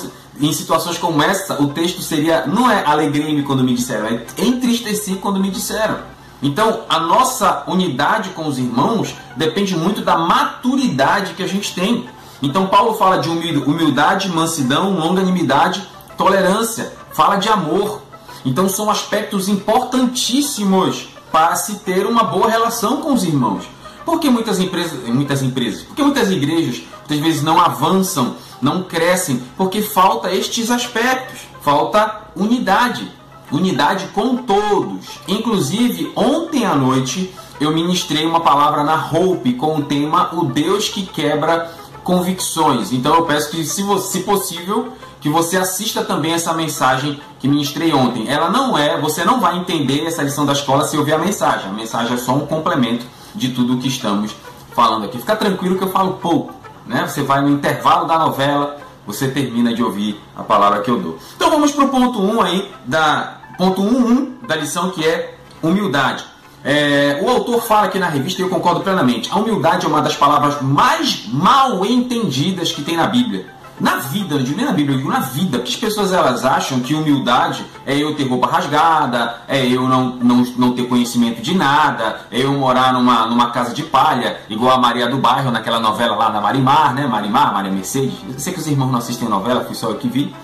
em 0.40 0.52
situações 0.52 0.99
como 0.99 1.23
essa, 1.23 1.62
o 1.62 1.69
texto 1.69 2.02
seria: 2.02 2.46
não 2.46 2.70
é 2.70 2.84
alegrei-me 2.84 3.43
quando 3.43 3.64
me 3.64 3.75
disseram, 3.75 4.06
é 4.06 4.25
entristeci 4.38 5.14
quando 5.17 5.40
me 5.40 5.50
disseram. 5.50 5.99
Então, 6.43 6.82
a 6.88 7.00
nossa 7.00 7.64
unidade 7.67 8.31
com 8.31 8.46
os 8.46 8.58
irmãos 8.58 9.14
depende 9.37 9.75
muito 9.75 10.02
da 10.02 10.19
maturidade 10.19 11.34
que 11.34 11.43
a 11.43 11.46
gente 11.46 11.75
tem. 11.75 12.08
Então, 12.43 12.67
Paulo 12.67 12.94
fala 12.94 13.19
de 13.19 13.28
humildade, 13.31 14.28
mansidão, 14.28 14.93
longanimidade, 14.93 15.88
tolerância, 16.19 16.93
fala 17.16 17.36
de 17.36 17.48
amor. 17.48 18.02
Então, 18.44 18.68
são 18.68 18.90
aspectos 18.90 19.48
importantíssimos 19.48 21.08
para 21.32 21.56
se 21.56 21.76
ter 21.76 22.06
uma 22.06 22.22
boa 22.22 22.48
relação 22.48 23.00
com 23.00 23.14
os 23.14 23.24
irmãos. 23.24 23.64
Porque 24.04 24.28
muitas 24.30 24.60
empresas, 24.60 25.02
muitas 25.08 25.42
empresas, 25.42 25.82
porque 25.82 26.02
muitas 26.02 26.30
igrejas 26.30 26.82
muitas 26.98 27.18
vezes 27.18 27.42
não 27.42 27.60
avançam, 27.60 28.36
não 28.60 28.82
crescem, 28.82 29.42
porque 29.56 29.82
falta 29.82 30.32
estes 30.32 30.70
aspectos, 30.70 31.40
falta 31.62 32.22
unidade, 32.36 33.10
unidade 33.50 34.06
com 34.08 34.36
todos. 34.36 35.06
Inclusive, 35.26 36.12
ontem 36.14 36.64
à 36.64 36.74
noite 36.74 37.34
eu 37.60 37.72
ministrei 37.72 38.26
uma 38.26 38.40
palavra 38.40 38.84
na 38.84 39.08
Hope 39.10 39.54
com 39.54 39.78
o 39.78 39.84
tema 39.84 40.30
O 40.34 40.44
Deus 40.44 40.88
que 40.88 41.04
quebra 41.04 41.72
convicções. 42.04 42.92
Então 42.92 43.14
eu 43.16 43.24
peço 43.24 43.50
que, 43.50 43.64
se, 43.64 43.82
se 44.00 44.20
possível, 44.20 44.92
que 45.26 45.32
você 45.32 45.56
assista 45.56 46.05
também 46.05 46.32
essa 46.32 46.52
mensagem 46.52 47.20
que 47.40 47.49
ministrei 47.49 47.93
ontem. 47.93 48.28
Ela 48.28 48.49
não 48.49 48.78
é, 48.78 48.96
você 49.00 49.25
não 49.25 49.40
vai 49.40 49.58
entender 49.58 50.06
essa 50.06 50.23
lição 50.23 50.46
da 50.46 50.52
escola 50.52 50.84
se 50.84 50.96
ouvir 50.96 51.14
a 51.14 51.19
mensagem. 51.19 51.69
A 51.69 51.73
mensagem 51.73 52.14
é 52.14 52.17
só 52.17 52.32
um 52.32 52.46
complemento 52.46 53.05
de 53.34 53.49
tudo 53.49 53.75
o 53.75 53.78
que 53.78 53.88
estamos 53.88 54.32
falando 54.73 55.06
aqui. 55.06 55.19
Fica 55.19 55.34
tranquilo 55.34 55.76
que 55.76 55.82
eu 55.82 55.90
falo 55.90 56.14
pouco 56.14 56.55
né? 56.87 57.05
Você 57.08 57.25
vai 57.25 57.43
no 57.43 57.50
intervalo 57.50 58.06
da 58.06 58.17
novela, 58.17 58.78
você 59.05 59.26
termina 59.26 59.75
de 59.75 59.83
ouvir 59.83 60.21
a 60.37 60.45
palavra 60.45 60.80
que 60.80 60.88
eu 60.88 61.00
dou. 61.00 61.18
Então 61.35 61.50
vamos 61.50 61.73
para 61.73 61.85
o 61.85 61.88
ponto 61.88 62.21
1 62.21 62.35
um 62.37 62.40
aí, 62.40 62.71
da, 62.85 63.38
ponto 63.59 63.83
1 63.83 63.85
um, 63.85 64.09
um, 64.09 64.35
da 64.47 64.54
lição 64.54 64.90
que 64.90 65.04
é 65.04 65.35
humildade. 65.61 66.25
É, 66.64 67.21
o 67.21 67.28
autor 67.28 67.64
fala 67.64 67.87
aqui 67.87 67.99
na 67.99 68.09
revista 68.09 68.40
e 68.40 68.45
eu 68.45 68.49
concordo 68.49 68.80
plenamente. 68.80 69.28
A 69.33 69.37
humildade 69.37 69.85
é 69.85 69.88
uma 69.88 70.00
das 70.00 70.14
palavras 70.14 70.62
mais 70.62 71.26
mal 71.26 71.85
entendidas 71.85 72.71
que 72.71 72.83
tem 72.83 72.97
na 72.97 73.09
Bíblia 73.09 73.55
na 73.78 73.97
vida, 73.97 74.37
não 74.37 74.42
digo 74.42 74.56
nem 74.56 74.64
na 74.64 74.73
Bíblia, 74.73 74.95
eu 74.95 74.99
digo 74.99 75.11
na 75.11 75.21
vida, 75.21 75.59
porque 75.59 75.73
as 75.73 75.76
pessoas 75.76 76.12
elas 76.12 76.47
acham 76.47 76.80
que 76.80 76.95
humildade 76.95 77.64
é 77.85 77.95
eu 77.95 78.14
ter 78.14 78.25
roupa 78.25 78.47
rasgada, 78.47 79.42
é 79.47 79.66
eu 79.66 79.87
não, 79.87 80.16
não, 80.16 80.37
não 80.56 80.73
ter 80.73 80.85
conhecimento 80.85 81.42
de 81.42 81.54
nada, 81.54 82.23
é 82.30 82.40
eu 82.42 82.52
morar 82.52 82.95
numa, 82.95 83.26
numa 83.26 83.50
casa 83.50 83.75
de 83.75 83.83
palha, 83.83 84.40
igual 84.49 84.73
a 84.73 84.80
Maria 84.80 85.06
do 85.09 85.18
Bairro, 85.18 85.50
naquela 85.50 85.78
novela 85.78 86.16
lá 86.16 86.30
da 86.30 86.40
Marimar, 86.40 86.95
né? 86.95 87.06
Marimar, 87.06 87.52
Maria 87.52 87.71
Mercedes. 87.71 88.14
Eu 88.26 88.38
sei 88.38 88.54
que 88.54 88.59
os 88.59 88.66
irmãos 88.66 88.90
não 88.90 88.99
assistem 88.99 89.28
novela, 89.28 89.64
fui 89.64 89.75
só 89.75 89.90
eu 89.90 89.97
que 89.97 90.09
vi. 90.09 90.35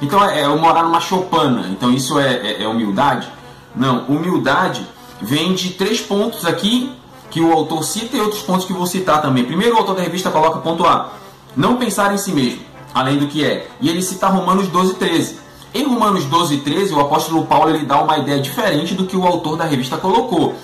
Então 0.00 0.24
é, 0.24 0.40
é 0.40 0.46
eu 0.46 0.58
morar 0.58 0.82
numa 0.82 1.00
chopana, 1.00 1.68
então 1.70 1.92
isso 1.92 2.18
é, 2.18 2.36
é, 2.36 2.62
é 2.62 2.68
humildade? 2.68 3.28
Não, 3.76 4.04
humildade 4.08 4.86
vem 5.20 5.52
de 5.52 5.70
três 5.70 6.00
pontos 6.00 6.46
aqui 6.46 6.90
que 7.30 7.40
o 7.42 7.52
autor 7.52 7.84
cita 7.84 8.16
e 8.16 8.20
outros 8.20 8.40
pontos 8.40 8.64
que 8.64 8.72
vou 8.72 8.86
citar 8.86 9.20
também. 9.20 9.44
Primeiro, 9.44 9.74
o 9.74 9.78
autor 9.78 9.94
da 9.94 10.02
revista 10.02 10.30
coloca 10.30 10.60
ponto 10.60 10.86
A: 10.86 11.10
não 11.54 11.76
pensar 11.76 12.14
em 12.14 12.18
si 12.18 12.32
mesmo 12.32 12.67
além 12.94 13.18
do 13.18 13.26
que 13.26 13.44
é. 13.44 13.68
E 13.80 13.88
ele 13.88 14.02
cita 14.02 14.28
Romanos 14.28 14.68
12, 14.68 14.94
13. 14.94 15.38
Em 15.74 15.84
Romanos 15.84 16.24
12, 16.24 16.58
13, 16.58 16.94
o 16.94 17.00
apóstolo 17.00 17.44
Paulo 17.46 17.70
ele 17.70 17.84
dá 17.84 18.00
uma 18.02 18.18
ideia 18.18 18.40
diferente 18.40 18.94
do 18.94 19.04
que 19.04 19.16
o 19.16 19.26
autor 19.26 19.56
da 19.56 19.64
revista 19.64 19.96
colocou. 19.96 20.54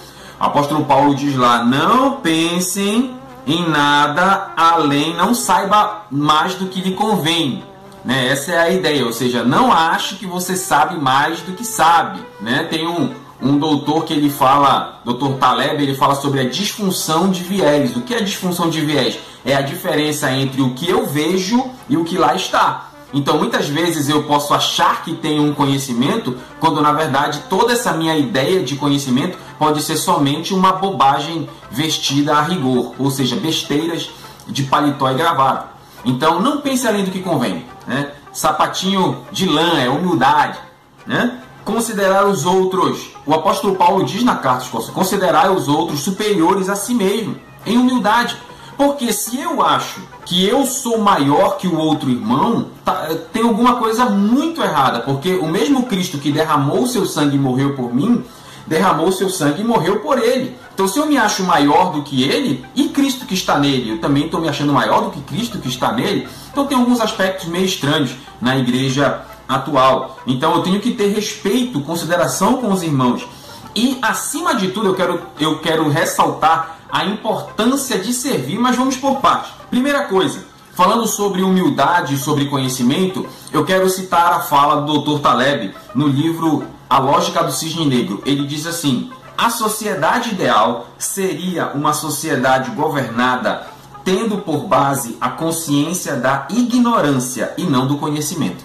O 0.41 0.45
apóstolo 0.45 0.85
Paulo 0.85 1.15
diz 1.15 1.37
lá: 1.37 1.65
não 1.65 2.17
pensem 2.17 3.15
em 3.47 3.69
nada 3.69 4.53
além, 4.57 5.15
não 5.15 5.35
saiba 5.35 6.07
mais 6.11 6.55
do 6.55 6.67
que 6.67 6.81
lhe 6.81 6.95
convém. 6.95 7.63
Né? 8.05 8.29
Essa 8.29 8.53
é 8.53 8.59
a 8.59 8.71
ideia, 8.71 9.05
ou 9.05 9.13
seja, 9.13 9.45
não 9.45 9.73
ache 9.73 10.17
que 10.17 10.27
você 10.27 10.57
sabe 10.57 10.99
mais 10.99 11.41
do 11.41 11.53
que 11.53 11.65
sabe. 11.65 12.21
Né? 12.41 12.65
Tem 12.65 12.87
um, 12.87 13.11
um 13.45 13.59
doutor 13.59 14.05
que 14.05 14.15
ele 14.15 14.31
fala, 14.31 15.01
doutor 15.05 15.35
Taleb, 15.35 15.83
ele 15.83 15.95
fala 15.95 16.15
sobre 16.15 16.41
a 16.41 16.49
disfunção 16.49 17.31
de 17.31 17.43
viés. 17.43 17.95
O 17.95 18.01
que 18.01 18.15
é 18.15 18.23
disfunção 18.23 18.71
de 18.71 18.81
viés? 18.81 19.19
É 19.45 19.55
a 19.55 19.61
diferença 19.61 20.33
entre 20.33 20.63
o 20.63 20.71
que 20.71 20.89
eu 20.89 21.07
vejo 21.07 21.71
e 21.87 21.97
o 21.99 22.05
que 22.05 22.17
lá 22.17 22.35
está. 22.35 22.89
Então, 23.13 23.39
muitas 23.39 23.69
vezes 23.69 24.09
eu 24.09 24.25
posso 24.25 24.55
achar 24.55 25.05
que 25.05 25.15
tenho 25.15 25.43
um 25.45 25.55
conhecimento, 25.55 26.37
quando 26.59 26.81
na 26.81 26.93
verdade 26.93 27.43
toda 27.49 27.75
essa 27.75 27.93
minha 27.93 28.17
ideia 28.17 28.65
de 28.65 28.77
conhecimento 28.77 29.39
pode 29.59 29.83
ser 29.83 29.97
somente 29.97 30.53
uma 30.55 30.73
bobagem 30.73 31.49
vestida 31.71 32.35
a 32.35 32.43
rigor, 32.43 32.95
ou 32.99 33.11
seja, 33.11 33.37
besteiras 33.37 34.11
de 34.49 34.65
paletó 34.65 35.09
e 35.11 35.15
gravata. 35.15 35.69
Então 36.05 36.41
não 36.41 36.61
pense 36.61 36.89
além 36.89 37.05
do 37.05 37.11
que 37.11 37.21
convém. 37.21 37.65
Né? 37.87 38.11
Sapatinho 38.33 39.19
de 39.31 39.47
lã 39.47 39.79
é 39.79 39.89
humildade. 39.89 40.59
Né? 41.07 41.39
Considerar 41.65 42.27
os 42.27 42.45
outros. 42.45 43.14
O 43.27 43.33
apóstolo 43.33 43.77
Paulo 43.77 44.05
diz 44.05 44.23
na 44.23 44.37
carta 44.37 44.67
aos 44.73 44.91
considerar 44.91 45.51
os 45.51 45.67
outros 45.67 46.01
superiores 46.01 46.69
a 46.69 46.77
si 46.77 46.95
mesmo, 46.95 47.37
em 47.65 47.79
humildade. 47.79 48.37
Porque 48.77 49.13
se 49.13 49.41
eu 49.41 49.65
acho 49.65 50.01
que 50.27 50.45
eu 50.47 50.67
sou 50.67 50.99
maior 50.99 51.57
que 51.57 51.67
o 51.67 51.79
outro 51.79 52.11
irmão, 52.11 52.69
tá, 52.85 53.09
tem 53.33 53.43
alguma 53.43 53.77
coisa 53.77 54.07
muito 54.07 54.61
errada. 54.63 55.01
Porque 55.01 55.35
o 55.35 55.47
mesmo 55.47 55.85
Cristo 55.85 56.19
que 56.19 56.33
derramou 56.33 56.87
seu 56.87 57.07
sangue 57.07 57.37
e 57.37 57.39
morreu 57.39 57.75
por 57.75 57.95
mim, 57.95 58.25
derramou 58.67 59.13
seu 59.13 59.31
sangue 59.31 59.63
e 59.63 59.65
morreu 59.65 60.01
por 60.01 60.19
ele. 60.19 60.57
Então, 60.75 60.89
se 60.89 60.99
eu 60.99 61.07
me 61.07 61.17
acho 61.17 61.45
maior 61.45 61.93
do 61.93 62.03
que 62.03 62.25
ele, 62.25 62.65
e 62.75 62.89
Cristo 62.89 63.27
que 63.27 63.35
está 63.35 63.59
nele, 63.59 63.93
eu 63.93 64.01
também 64.01 64.25
estou 64.25 64.41
me 64.41 64.49
achando 64.49 64.73
maior 64.73 65.03
do 65.03 65.11
que 65.11 65.21
Cristo 65.21 65.59
que 65.59 65.69
está 65.69 65.93
nele, 65.93 66.27
então 66.51 66.67
tem 66.67 66.77
alguns 66.77 67.01
aspectos 67.01 67.47
meio 67.47 67.65
estranhos 67.65 68.17
na 68.41 68.57
igreja 68.57 69.25
atual. 69.49 70.19
Então, 70.27 70.55
eu 70.55 70.63
tenho 70.63 70.81
que 70.81 70.93
ter 70.93 71.09
respeito, 71.09 71.81
consideração 71.81 72.59
com 72.59 72.73
os 72.73 72.83
irmãos. 72.83 73.27
E, 73.75 73.99
acima 74.03 74.55
de 74.55 74.69
tudo, 74.69 74.87
eu 74.89 74.95
quero, 74.95 75.23
eu 75.41 75.59
quero 75.59 75.89
ressaltar 75.89 76.79
a 76.91 77.05
importância 77.05 77.99
de 77.99 78.13
servir, 78.13 78.59
mas 78.59 78.77
vamos 78.77 78.97
por 78.97 79.21
partes. 79.21 79.53
Primeira 79.69 80.05
coisa, 80.05 80.45
falando 80.75 81.07
sobre 81.07 81.43
humildade 81.43 82.17
sobre 82.17 82.47
conhecimento, 82.47 83.27
eu 83.53 83.65
quero 83.65 83.89
citar 83.91 84.33
a 84.33 84.41
fala 84.41 84.83
do 84.83 84.99
Dr. 84.99 85.21
Taleb 85.21 85.75
no 85.95 86.07
livro 86.07 86.65
A 86.89 86.99
Lógica 86.99 87.43
do 87.43 87.51
Cisne 87.51 87.87
Negro. 87.87 88.23
Ele 88.25 88.47
diz 88.47 88.67
assim: 88.67 89.11
a 89.37 89.51
sociedade 89.51 90.31
ideal 90.31 90.87
seria 90.97 91.73
uma 91.75 91.93
sociedade 91.93 92.71
governada 92.71 93.67
tendo 94.05 94.39
por 94.39 94.69
base 94.69 95.17
a 95.21 95.31
consciência 95.31 96.15
da 96.15 96.47
ignorância 96.51 97.55
e 97.57 97.65
não 97.65 97.87
do 97.87 97.97
conhecimento. 97.97 98.65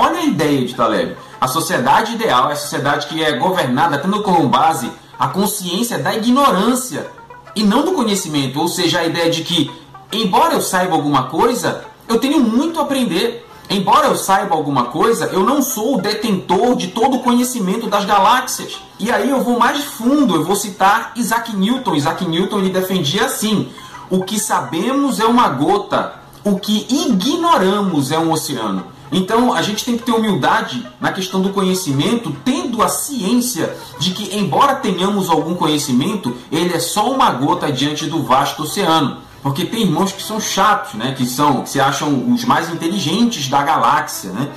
Olha 0.00 0.20
a 0.20 0.24
ideia 0.24 0.64
de 0.64 0.76
Taleb. 0.76 1.16
A 1.40 1.48
sociedade 1.48 2.12
ideal 2.12 2.50
é 2.50 2.52
a 2.52 2.56
sociedade 2.56 3.08
que 3.08 3.20
é 3.20 3.32
governada 3.32 3.98
tendo 3.98 4.22
como 4.22 4.48
base 4.48 4.88
a 5.18 5.26
consciência 5.26 5.98
da 5.98 6.14
ignorância 6.14 7.10
e 7.56 7.64
não 7.64 7.84
do 7.84 7.90
conhecimento, 7.94 8.60
ou 8.60 8.68
seja, 8.68 9.00
a 9.00 9.04
ideia 9.04 9.28
de 9.28 9.42
que, 9.42 9.68
embora 10.12 10.54
eu 10.54 10.60
saiba 10.60 10.94
alguma 10.94 11.24
coisa, 11.24 11.84
eu 12.06 12.20
tenho 12.20 12.38
muito 12.38 12.78
a 12.78 12.84
aprender. 12.84 13.44
Embora 13.68 14.06
eu 14.06 14.16
saiba 14.16 14.54
alguma 14.54 14.84
coisa, 14.84 15.30
eu 15.32 15.42
não 15.42 15.60
sou 15.60 15.96
o 15.96 16.00
detentor 16.00 16.76
de 16.76 16.86
todo 16.86 17.16
o 17.16 17.22
conhecimento 17.24 17.88
das 17.88 18.04
galáxias. 18.04 18.80
E 19.00 19.10
aí 19.10 19.28
eu 19.28 19.42
vou 19.42 19.58
mais 19.58 19.82
fundo, 19.82 20.36
eu 20.36 20.44
vou 20.44 20.54
citar 20.54 21.10
Isaac 21.16 21.54
Newton. 21.56 21.96
Isaac 21.96 22.24
Newton 22.24 22.60
ele 22.60 22.70
defendia 22.70 23.24
assim: 23.24 23.68
o 24.08 24.22
que 24.22 24.38
sabemos 24.38 25.18
é 25.18 25.24
uma 25.24 25.48
gota, 25.48 26.14
o 26.44 26.56
que 26.56 26.86
ignoramos 26.88 28.12
é 28.12 28.18
um 28.18 28.30
oceano. 28.30 28.96
Então 29.10 29.52
a 29.52 29.62
gente 29.62 29.84
tem 29.84 29.96
que 29.96 30.04
ter 30.04 30.12
humildade 30.12 30.86
na 31.00 31.12
questão 31.12 31.40
do 31.40 31.50
conhecimento, 31.50 32.34
tendo 32.44 32.82
a 32.82 32.88
ciência 32.88 33.74
de 33.98 34.10
que, 34.10 34.36
embora 34.36 34.76
tenhamos 34.76 35.30
algum 35.30 35.54
conhecimento, 35.54 36.36
ele 36.52 36.74
é 36.74 36.78
só 36.78 37.10
uma 37.10 37.30
gota 37.30 37.72
diante 37.72 38.06
do 38.06 38.22
vasto 38.22 38.62
oceano. 38.62 39.18
Porque 39.42 39.64
tem 39.64 39.82
irmãos 39.82 40.12
que 40.12 40.22
são 40.22 40.40
chatos, 40.40 40.94
né? 40.94 41.14
Que 41.16 41.24
são, 41.24 41.62
que 41.62 41.70
se 41.70 41.80
acham 41.80 42.32
os 42.32 42.44
mais 42.44 42.70
inteligentes 42.70 43.48
da 43.48 43.62
galáxia, 43.62 44.30
né? 44.30 44.48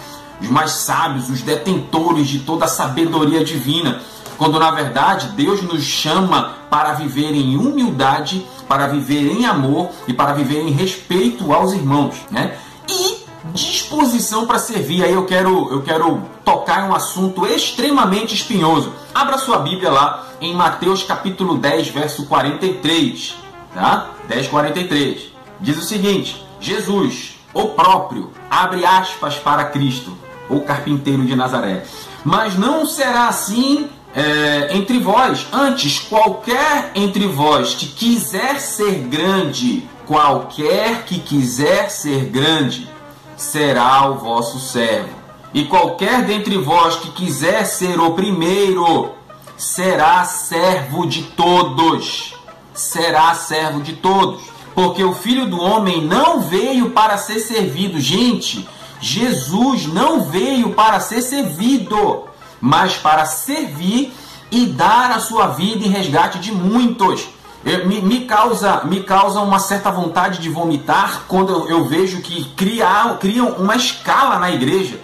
Os 0.41 0.49
mais 0.49 0.71
sábios, 0.71 1.29
os 1.29 1.41
detentores 1.41 2.27
de 2.27 2.39
toda 2.39 2.65
a 2.65 2.67
sabedoria 2.67 3.43
divina. 3.43 4.01
Quando 4.37 4.57
na 4.57 4.71
verdade 4.71 5.27
Deus 5.35 5.61
nos 5.61 5.83
chama 5.83 6.55
para 6.67 6.93
viver 6.93 7.31
em 7.31 7.55
humildade, 7.57 8.43
para 8.67 8.87
viver 8.87 9.31
em 9.31 9.45
amor 9.45 9.89
e 10.07 10.13
para 10.13 10.33
viver 10.33 10.61
em 10.61 10.71
respeito 10.71 11.53
aos 11.53 11.73
irmãos, 11.73 12.15
né? 12.31 12.57
E 12.89 13.20
disposição 13.53 14.45
para 14.45 14.59
servir. 14.59 15.03
Aí 15.03 15.13
eu 15.13 15.25
quero, 15.25 15.71
eu 15.71 15.81
quero 15.81 16.21
tocar 16.43 16.85
em 16.85 16.89
um 16.89 16.95
assunto 16.95 17.45
extremamente 17.45 18.33
espinhoso. 18.33 18.93
Abra 19.13 19.37
sua 19.37 19.59
Bíblia 19.59 19.91
lá 19.91 20.27
em 20.39 20.53
Mateus 20.53 21.03
capítulo 21.03 21.57
10, 21.57 21.89
verso 21.89 22.25
43 22.25 23.41
tá? 23.73 24.11
10:43. 24.29 25.31
Diz 25.59 25.77
o 25.77 25.81
seguinte: 25.81 26.45
Jesus, 26.59 27.39
o 27.53 27.69
próprio, 27.69 28.31
abre 28.49 28.85
aspas 28.85 29.35
para 29.35 29.65
Cristo, 29.65 30.17
o 30.49 30.61
carpinteiro 30.61 31.25
de 31.25 31.35
Nazaré. 31.35 31.83
Mas 32.23 32.55
não 32.57 32.85
será 32.85 33.27
assim 33.27 33.89
é, 34.15 34.69
entre 34.75 34.99
vós. 34.99 35.47
Antes, 35.51 35.99
qualquer 35.99 36.91
entre 36.95 37.27
vós 37.27 37.73
que 37.73 37.87
quiser 37.87 38.59
ser 38.59 39.07
grande, 39.07 39.87
qualquer 40.05 41.03
que 41.03 41.19
quiser 41.19 41.89
ser 41.89 42.25
grande, 42.25 42.87
será 43.41 44.09
o 44.09 44.15
vosso 44.15 44.59
servo. 44.59 45.09
E 45.53 45.65
qualquer 45.65 46.23
dentre 46.23 46.57
vós 46.57 46.95
que 46.95 47.11
quiser 47.11 47.65
ser 47.65 47.99
o 47.99 48.11
primeiro, 48.11 49.11
será 49.57 50.23
servo 50.23 51.05
de 51.05 51.23
todos 51.23 52.35
será 52.73 53.33
servo 53.33 53.81
de 53.81 53.93
todos. 53.93 54.41
Porque 54.73 55.03
o 55.03 55.13
filho 55.13 55.47
do 55.47 55.59
homem 55.59 56.03
não 56.03 56.41
veio 56.41 56.91
para 56.91 57.17
ser 57.17 57.39
servido. 57.39 57.99
Gente, 57.99 58.67
Jesus 58.99 59.85
não 59.85 60.23
veio 60.23 60.71
para 60.71 60.99
ser 60.99 61.21
servido, 61.21 62.25
mas 62.59 62.95
para 62.95 63.25
servir 63.25 64.13
e 64.49 64.65
dar 64.65 65.11
a 65.11 65.19
sua 65.19 65.47
vida 65.47 65.85
em 65.85 65.89
resgate 65.89 66.39
de 66.39 66.51
muitos. 66.51 67.27
Me, 67.63 68.01
me, 68.01 68.21
causa, 68.21 68.83
me 68.85 69.03
causa 69.03 69.39
uma 69.39 69.59
certa 69.59 69.91
vontade 69.91 70.39
de 70.39 70.49
vomitar 70.49 71.23
quando 71.27 71.51
eu, 71.51 71.69
eu 71.69 71.85
vejo 71.85 72.21
que 72.21 72.45
criar, 72.55 73.17
criam 73.19 73.49
uma 73.49 73.75
escala 73.75 74.39
na 74.39 74.51
igreja. 74.51 74.99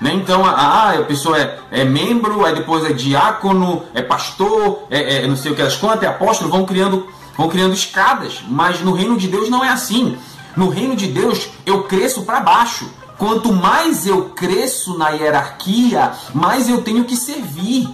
Né? 0.00 0.12
Então, 0.14 0.44
a, 0.44 0.90
a 0.90 1.02
pessoa 1.04 1.40
é, 1.40 1.58
é, 1.70 1.84
membro, 1.84 2.44
aí 2.44 2.54
depois 2.54 2.84
é 2.84 2.92
diácono, 2.92 3.84
é 3.94 4.02
pastor, 4.02 4.82
é, 4.90 5.24
é 5.24 5.26
não 5.26 5.36
sei 5.36 5.52
o 5.52 5.54
que 5.54 5.62
elas 5.62 5.76
contam, 5.76 6.08
é 6.08 6.12
apóstolo, 6.12 6.50
vão 6.50 6.66
criando 6.66 7.06
vão 7.36 7.48
criando 7.48 7.72
escadas, 7.72 8.42
mas 8.46 8.80
no 8.80 8.92
reino 8.92 9.16
de 9.16 9.28
Deus 9.28 9.48
não 9.48 9.64
é 9.64 9.70
assim. 9.70 10.18
No 10.56 10.68
reino 10.68 10.94
de 10.94 11.06
Deus 11.06 11.48
eu 11.64 11.84
cresço 11.84 12.22
para 12.22 12.40
baixo. 12.40 12.90
Quanto 13.16 13.52
mais 13.52 14.06
eu 14.06 14.30
cresço 14.30 14.98
na 14.98 15.10
hierarquia, 15.10 16.12
mais 16.34 16.68
eu 16.68 16.82
tenho 16.82 17.04
que 17.04 17.16
servir. 17.16 17.88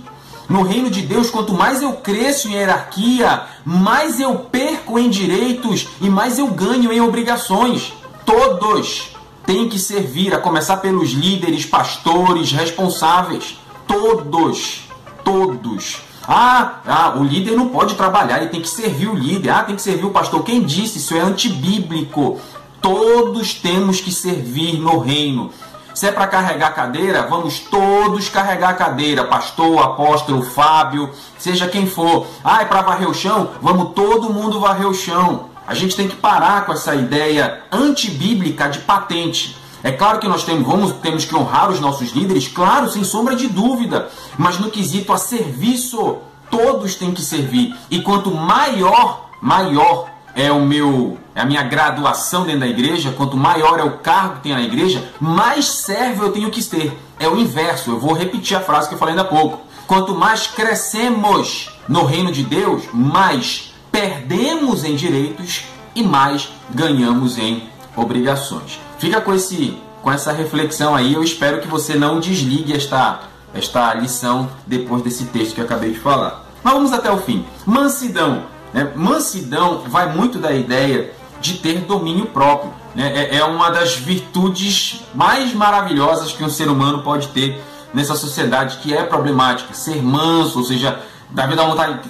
No 0.48 0.62
reino 0.62 0.90
de 0.90 1.02
Deus, 1.02 1.28
quanto 1.30 1.52
mais 1.52 1.82
eu 1.82 1.92
cresço 1.94 2.48
em 2.48 2.52
hierarquia, 2.52 3.42
mais 3.64 4.18
eu 4.18 4.34
perco 4.36 4.98
em 4.98 5.10
direitos 5.10 5.88
e 6.00 6.08
mais 6.08 6.38
eu 6.38 6.46
ganho 6.48 6.92
em 6.92 7.00
obrigações. 7.00 7.92
Todos 8.24 9.10
têm 9.44 9.68
que 9.68 9.78
servir, 9.78 10.34
a 10.34 10.38
começar 10.38 10.78
pelos 10.78 11.10
líderes, 11.10 11.66
pastores, 11.66 12.52
responsáveis. 12.52 13.58
Todos, 13.86 14.82
todos 15.22 16.08
ah, 16.30 16.80
ah, 16.86 17.14
o 17.16 17.24
líder 17.24 17.56
não 17.56 17.70
pode 17.70 17.94
trabalhar, 17.94 18.36
ele 18.36 18.50
tem 18.50 18.60
que 18.60 18.68
servir 18.68 19.08
o 19.08 19.14
líder. 19.14 19.48
Ah, 19.48 19.64
tem 19.64 19.74
que 19.74 19.80
servir 19.80 20.04
o 20.04 20.10
pastor. 20.10 20.42
Quem 20.44 20.62
disse? 20.62 20.98
Isso 20.98 21.16
é 21.16 21.20
antibíblico. 21.20 22.38
Todos 22.82 23.54
temos 23.54 23.98
que 23.98 24.12
servir 24.12 24.78
no 24.78 24.98
reino. 24.98 25.50
Se 25.98 26.06
é 26.06 26.12
para 26.12 26.28
carregar 26.28 26.76
cadeira, 26.76 27.26
vamos 27.26 27.58
todos 27.58 28.28
carregar 28.28 28.76
cadeira. 28.76 29.24
Pastor, 29.24 29.82
apóstolo, 29.82 30.44
Fábio, 30.44 31.10
seja 31.36 31.66
quem 31.66 31.88
for. 31.88 32.24
Ah, 32.44 32.62
é 32.62 32.64
para 32.64 32.82
varrer 32.82 33.10
o 33.10 33.12
chão? 33.12 33.50
Vamos 33.60 33.94
todo 33.94 34.32
mundo 34.32 34.60
varrer 34.60 34.86
o 34.86 34.94
chão. 34.94 35.46
A 35.66 35.74
gente 35.74 35.96
tem 35.96 36.06
que 36.06 36.14
parar 36.14 36.64
com 36.64 36.72
essa 36.72 36.94
ideia 36.94 37.64
antibíblica 37.72 38.68
de 38.68 38.78
patente. 38.78 39.58
É 39.82 39.90
claro 39.90 40.20
que 40.20 40.28
nós 40.28 40.44
temos, 40.44 40.64
vamos, 40.64 40.92
temos 41.02 41.24
que 41.24 41.34
honrar 41.34 41.68
os 41.68 41.80
nossos 41.80 42.12
líderes, 42.12 42.46
claro, 42.46 42.88
sem 42.88 43.02
sombra 43.02 43.34
de 43.34 43.48
dúvida, 43.48 44.08
mas 44.38 44.56
no 44.56 44.70
quesito 44.70 45.12
a 45.12 45.18
serviço, 45.18 46.18
todos 46.48 46.94
têm 46.94 47.12
que 47.12 47.22
servir. 47.22 47.74
E 47.90 48.00
quanto 48.02 48.30
maior, 48.30 49.30
maior 49.42 50.06
é 50.38 50.52
o 50.52 50.64
meu, 50.64 51.18
é 51.34 51.40
a 51.40 51.44
minha 51.44 51.64
graduação 51.64 52.44
dentro 52.44 52.60
da 52.60 52.68
igreja, 52.68 53.12
quanto 53.16 53.36
maior 53.36 53.80
é 53.80 53.82
o 53.82 53.98
cargo 53.98 54.36
que 54.36 54.42
tem 54.42 54.52
na 54.52 54.62
igreja, 54.62 55.04
mais 55.18 55.66
servo 55.66 56.22
eu 56.22 56.32
tenho 56.32 56.48
que 56.48 56.62
ter. 56.62 56.96
É 57.18 57.28
o 57.28 57.36
inverso, 57.36 57.90
eu 57.90 57.98
vou 57.98 58.12
repetir 58.12 58.56
a 58.56 58.60
frase 58.60 58.86
que 58.88 58.94
eu 58.94 58.98
falei 58.98 59.14
ainda 59.14 59.22
há 59.22 59.28
pouco. 59.28 59.60
Quanto 59.88 60.14
mais 60.14 60.46
crescemos 60.46 61.70
no 61.88 62.04
reino 62.04 62.30
de 62.30 62.44
Deus, 62.44 62.84
mais 62.92 63.74
perdemos 63.90 64.84
em 64.84 64.94
direitos 64.94 65.64
e 65.92 66.04
mais 66.04 66.50
ganhamos 66.70 67.36
em 67.36 67.68
obrigações. 67.96 68.78
Fica 69.00 69.20
com, 69.20 69.34
esse, 69.34 69.76
com 70.02 70.12
essa 70.12 70.30
reflexão 70.30 70.94
aí. 70.94 71.14
Eu 71.14 71.24
espero 71.24 71.60
que 71.60 71.66
você 71.66 71.96
não 71.96 72.20
desligue 72.20 72.74
esta, 72.74 73.22
esta 73.52 73.92
lição 73.94 74.48
depois 74.64 75.02
desse 75.02 75.24
texto 75.24 75.56
que 75.56 75.60
eu 75.60 75.64
acabei 75.64 75.90
de 75.90 75.98
falar. 75.98 76.44
Mas 76.62 76.74
vamos 76.74 76.92
até 76.92 77.10
o 77.10 77.18
fim. 77.18 77.44
Mansidão. 77.66 78.57
Né? 78.72 78.90
Mansidão 78.94 79.82
vai 79.86 80.12
muito 80.14 80.38
da 80.38 80.52
ideia 80.52 81.12
de 81.40 81.54
ter 81.54 81.80
domínio 81.80 82.26
próprio. 82.26 82.72
Né? 82.94 83.12
É, 83.14 83.36
é 83.36 83.44
uma 83.44 83.70
das 83.70 83.96
virtudes 83.96 85.02
mais 85.14 85.52
maravilhosas 85.54 86.32
que 86.32 86.42
um 86.42 86.50
ser 86.50 86.68
humano 86.68 87.02
pode 87.02 87.28
ter 87.28 87.62
nessa 87.92 88.16
sociedade 88.16 88.78
que 88.78 88.94
é 88.94 89.02
problemática. 89.02 89.74
Ser 89.74 90.02
manso, 90.02 90.58
ou 90.58 90.64
seja, 90.64 91.00
dá 91.30 91.46
vontade, 91.46 92.00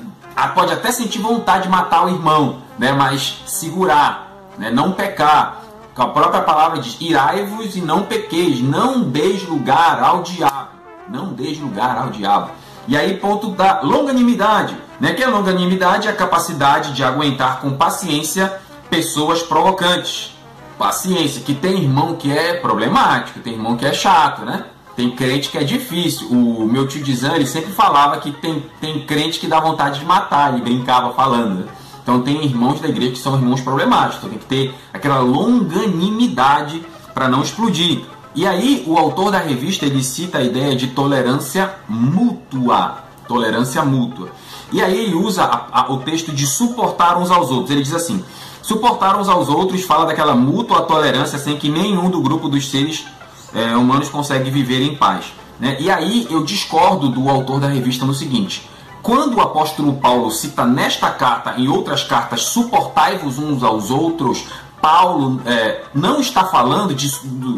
pode 0.55 0.73
até 0.73 0.91
sentir 0.91 1.19
vontade 1.19 1.65
de 1.65 1.69
matar 1.69 2.07
o 2.07 2.09
irmão, 2.09 2.59
né? 2.79 2.93
mas 2.93 3.43
segurar, 3.47 4.33
né? 4.57 4.71
não 4.71 4.93
pecar. 4.93 5.63
A 5.97 6.07
própria 6.07 6.43
palavra 6.43 6.81
diz: 6.81 6.97
irai-vos 7.01 7.75
e 7.75 7.81
não 7.81 8.05
pequeis, 8.05 8.61
não 8.61 9.03
deis 9.03 9.43
lugar 9.43 10.01
ao 10.01 10.23
diabo. 10.23 10.69
Não 11.09 11.33
deis 11.33 11.59
lugar 11.59 11.97
ao 11.99 12.11
diabo. 12.11 12.51
E 12.89 12.97
aí, 12.97 13.19
ponto 13.19 13.51
da 13.51 13.83
longanimidade. 13.83 14.75
Né? 14.99 15.13
Que 15.13 15.23
a 15.23 15.29
longanimidade 15.29 16.09
é 16.09 16.11
a 16.11 16.17
capacidade 16.17 16.93
de 16.93 17.05
aguentar 17.05 17.61
com 17.61 17.71
paciência 17.75 18.61
pessoas 18.89 19.43
provocantes. 19.43 20.35
Paciência, 20.79 21.43
que 21.43 21.55
tem 21.55 21.83
irmão 21.83 22.17
que 22.17 22.33
é 22.33 22.55
problemático, 22.55 23.41
tem 23.41 23.53
irmão 23.53 23.77
que 23.77 23.85
é 23.85 23.93
chato, 23.93 24.45
né? 24.45 24.65
Tem 24.97 25.11
crente 25.11 25.51
que 25.51 25.59
é 25.59 25.65
difícil. 25.65 26.29
O 26.31 26.65
meu 26.65 26.89
tio 26.89 27.03
Dizan, 27.03 27.35
ele 27.35 27.47
sempre 27.47 27.73
falava 27.73 28.19
que 28.19 28.33
tem, 28.33 28.65
tem 28.81 29.05
crente 29.05 29.39
que 29.39 29.47
dá 29.47 29.61
vontade 29.61 30.01
de 30.01 30.07
matar, 30.07 30.53
ele 30.53 30.63
brincava 30.63 31.13
falando. 31.13 31.61
Né? 31.61 31.65
Então 32.03 32.23
tem 32.23 32.45
irmãos 32.45 32.81
da 32.81 32.89
igreja 32.89 33.13
que 33.13 33.19
são 33.19 33.35
irmãos 33.35 33.61
problemáticos, 33.61 34.17
então 34.19 34.31
tem 34.31 34.39
que 34.39 34.47
ter 34.47 34.75
aquela 34.93 35.19
longanimidade 35.19 36.85
para 37.13 37.29
não 37.29 37.43
explodir. 37.43 38.03
E 38.39 38.47
aí 38.47 38.85
o 38.87 38.97
autor 38.97 39.33
da 39.33 39.41
revista 39.41 39.85
ele 39.85 40.01
cita 40.01 40.39
a 40.39 40.43
ideia 40.45 40.77
de 40.77 40.87
tolerância 40.87 41.75
mútua, 41.89 42.99
tolerância 43.27 43.85
mútua. 43.85 44.29
E 44.71 44.81
aí 44.81 45.07
ele 45.07 45.17
usa 45.17 45.43
a, 45.43 45.81
a, 45.81 45.93
o 45.93 45.99
texto 46.05 46.31
de 46.31 46.47
suportar 46.47 47.19
uns 47.19 47.33
aos 47.33 47.51
outros. 47.51 47.73
Ele 47.73 47.83
diz 47.83 47.93
assim: 47.93 48.25
suportar 48.63 49.19
uns 49.19 49.29
aos 49.29 49.49
outros 49.49 49.83
fala 49.83 50.07
daquela 50.07 50.37
mútua 50.37 50.83
tolerância 50.83 51.37
sem 51.37 51.57
que 51.57 51.69
nenhum 51.69 52.09
do 52.09 52.21
grupo 52.21 52.49
dos 52.49 52.71
seres 52.71 53.07
é, 53.53 53.77
humanos 53.77 54.09
consegue 54.09 54.53
viver 54.53 54.83
em 54.83 54.95
paz. 54.95 55.33
Né? 55.59 55.77
E 55.81 55.91
aí 55.91 56.29
eu 56.31 56.45
discordo 56.45 57.09
do 57.09 57.29
autor 57.29 57.59
da 57.59 57.67
revista 57.67 58.07
no 58.07 58.15
seguinte: 58.15 58.71
quando 59.03 59.39
o 59.39 59.41
apóstolo 59.41 59.95
Paulo 59.95 60.31
cita 60.31 60.65
nesta 60.65 61.11
carta, 61.11 61.55
em 61.59 61.67
outras 61.67 62.05
cartas, 62.05 62.43
suportai-vos 62.43 63.37
uns 63.37 63.65
aos 63.65 63.91
outros, 63.91 64.45
Paulo 64.81 65.41
é, 65.45 65.83
não 65.95 66.21
está 66.21 66.45
falando 66.45 66.95
de, 66.95 67.11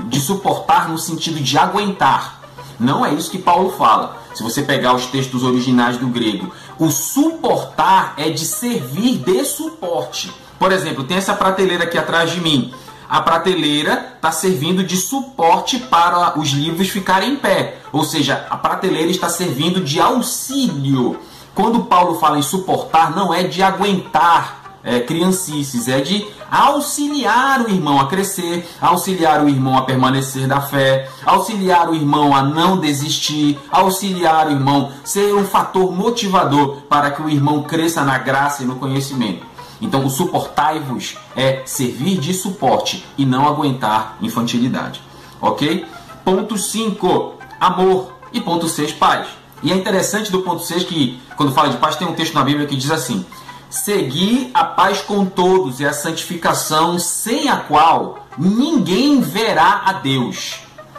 de 0.08 0.20
suportar 0.20 0.88
no 0.88 0.98
sentido 0.98 1.40
de 1.40 1.58
aguentar. 1.58 2.40
Não 2.78 3.04
é 3.04 3.12
isso 3.12 3.30
que 3.30 3.38
Paulo 3.38 3.70
fala. 3.70 4.18
Se 4.34 4.42
você 4.42 4.62
pegar 4.62 4.94
os 4.94 5.06
textos 5.06 5.42
originais 5.42 5.96
do 5.96 6.06
grego, 6.06 6.52
o 6.78 6.90
suportar 6.90 8.14
é 8.16 8.30
de 8.30 8.44
servir 8.44 9.18
de 9.18 9.44
suporte. 9.44 10.32
Por 10.58 10.72
exemplo, 10.72 11.04
tem 11.04 11.16
essa 11.16 11.34
prateleira 11.34 11.84
aqui 11.84 11.98
atrás 11.98 12.30
de 12.30 12.40
mim. 12.40 12.72
A 13.08 13.20
prateleira 13.20 14.12
está 14.14 14.30
servindo 14.30 14.84
de 14.84 14.96
suporte 14.96 15.78
para 15.78 16.38
os 16.38 16.50
livros 16.50 16.88
ficarem 16.88 17.32
em 17.32 17.36
pé. 17.36 17.78
Ou 17.92 18.04
seja, 18.04 18.46
a 18.48 18.56
prateleira 18.56 19.10
está 19.10 19.28
servindo 19.28 19.80
de 19.80 20.00
auxílio 20.00 21.18
quando 21.54 21.84
Paulo 21.84 22.18
fala 22.18 22.38
em 22.38 22.42
suportar, 22.42 23.10
não 23.10 23.34
é 23.34 23.42
de 23.42 23.62
aguentar 23.62 24.59
é, 24.82 25.00
criancices, 25.00 25.88
é 25.88 26.00
de 26.00 26.26
auxiliar 26.50 27.62
o 27.62 27.70
irmão 27.70 28.00
a 28.00 28.06
crescer, 28.06 28.68
auxiliar 28.80 29.44
o 29.44 29.48
irmão 29.48 29.76
a 29.76 29.82
permanecer 29.82 30.46
da 30.46 30.60
fé, 30.60 31.08
auxiliar 31.24 31.88
o 31.90 31.94
irmão 31.94 32.34
a 32.34 32.42
não 32.42 32.78
desistir, 32.78 33.58
auxiliar 33.70 34.48
o 34.48 34.52
irmão 34.52 34.90
ser 35.04 35.34
um 35.34 35.44
fator 35.44 35.92
motivador 35.92 36.78
para 36.88 37.10
que 37.10 37.22
o 37.22 37.28
irmão 37.28 37.62
cresça 37.62 38.02
na 38.02 38.18
graça 38.18 38.62
e 38.62 38.66
no 38.66 38.76
conhecimento. 38.76 39.50
Então, 39.80 40.04
o 40.04 40.10
suportai-vos 40.10 41.16
é 41.34 41.62
servir 41.64 42.18
de 42.18 42.34
suporte 42.34 43.04
e 43.16 43.24
não 43.24 43.48
aguentar 43.48 44.16
infantilidade. 44.20 45.00
Ok? 45.40 45.86
Ponto 46.22 46.58
5, 46.58 47.34
amor. 47.58 48.12
E 48.32 48.40
ponto 48.40 48.68
6, 48.68 48.92
paz. 48.92 49.26
E 49.62 49.72
é 49.72 49.74
interessante 49.74 50.30
do 50.30 50.42
ponto 50.42 50.62
6 50.62 50.84
que, 50.84 51.20
quando 51.36 51.52
fala 51.52 51.70
de 51.70 51.78
paz, 51.78 51.96
tem 51.96 52.06
um 52.06 52.14
texto 52.14 52.34
na 52.34 52.44
Bíblia 52.44 52.66
que 52.66 52.76
diz 52.76 52.90
assim: 52.90 53.24
Seguir 53.70 54.50
a 54.52 54.64
paz 54.64 55.00
com 55.00 55.24
todos 55.24 55.78
e 55.78 55.86
a 55.86 55.92
santificação, 55.92 56.98
sem 56.98 57.48
a 57.48 57.56
qual 57.56 58.26
ninguém 58.36 59.20
verá 59.20 59.82
a 59.86 59.92
Deus. 59.92 60.56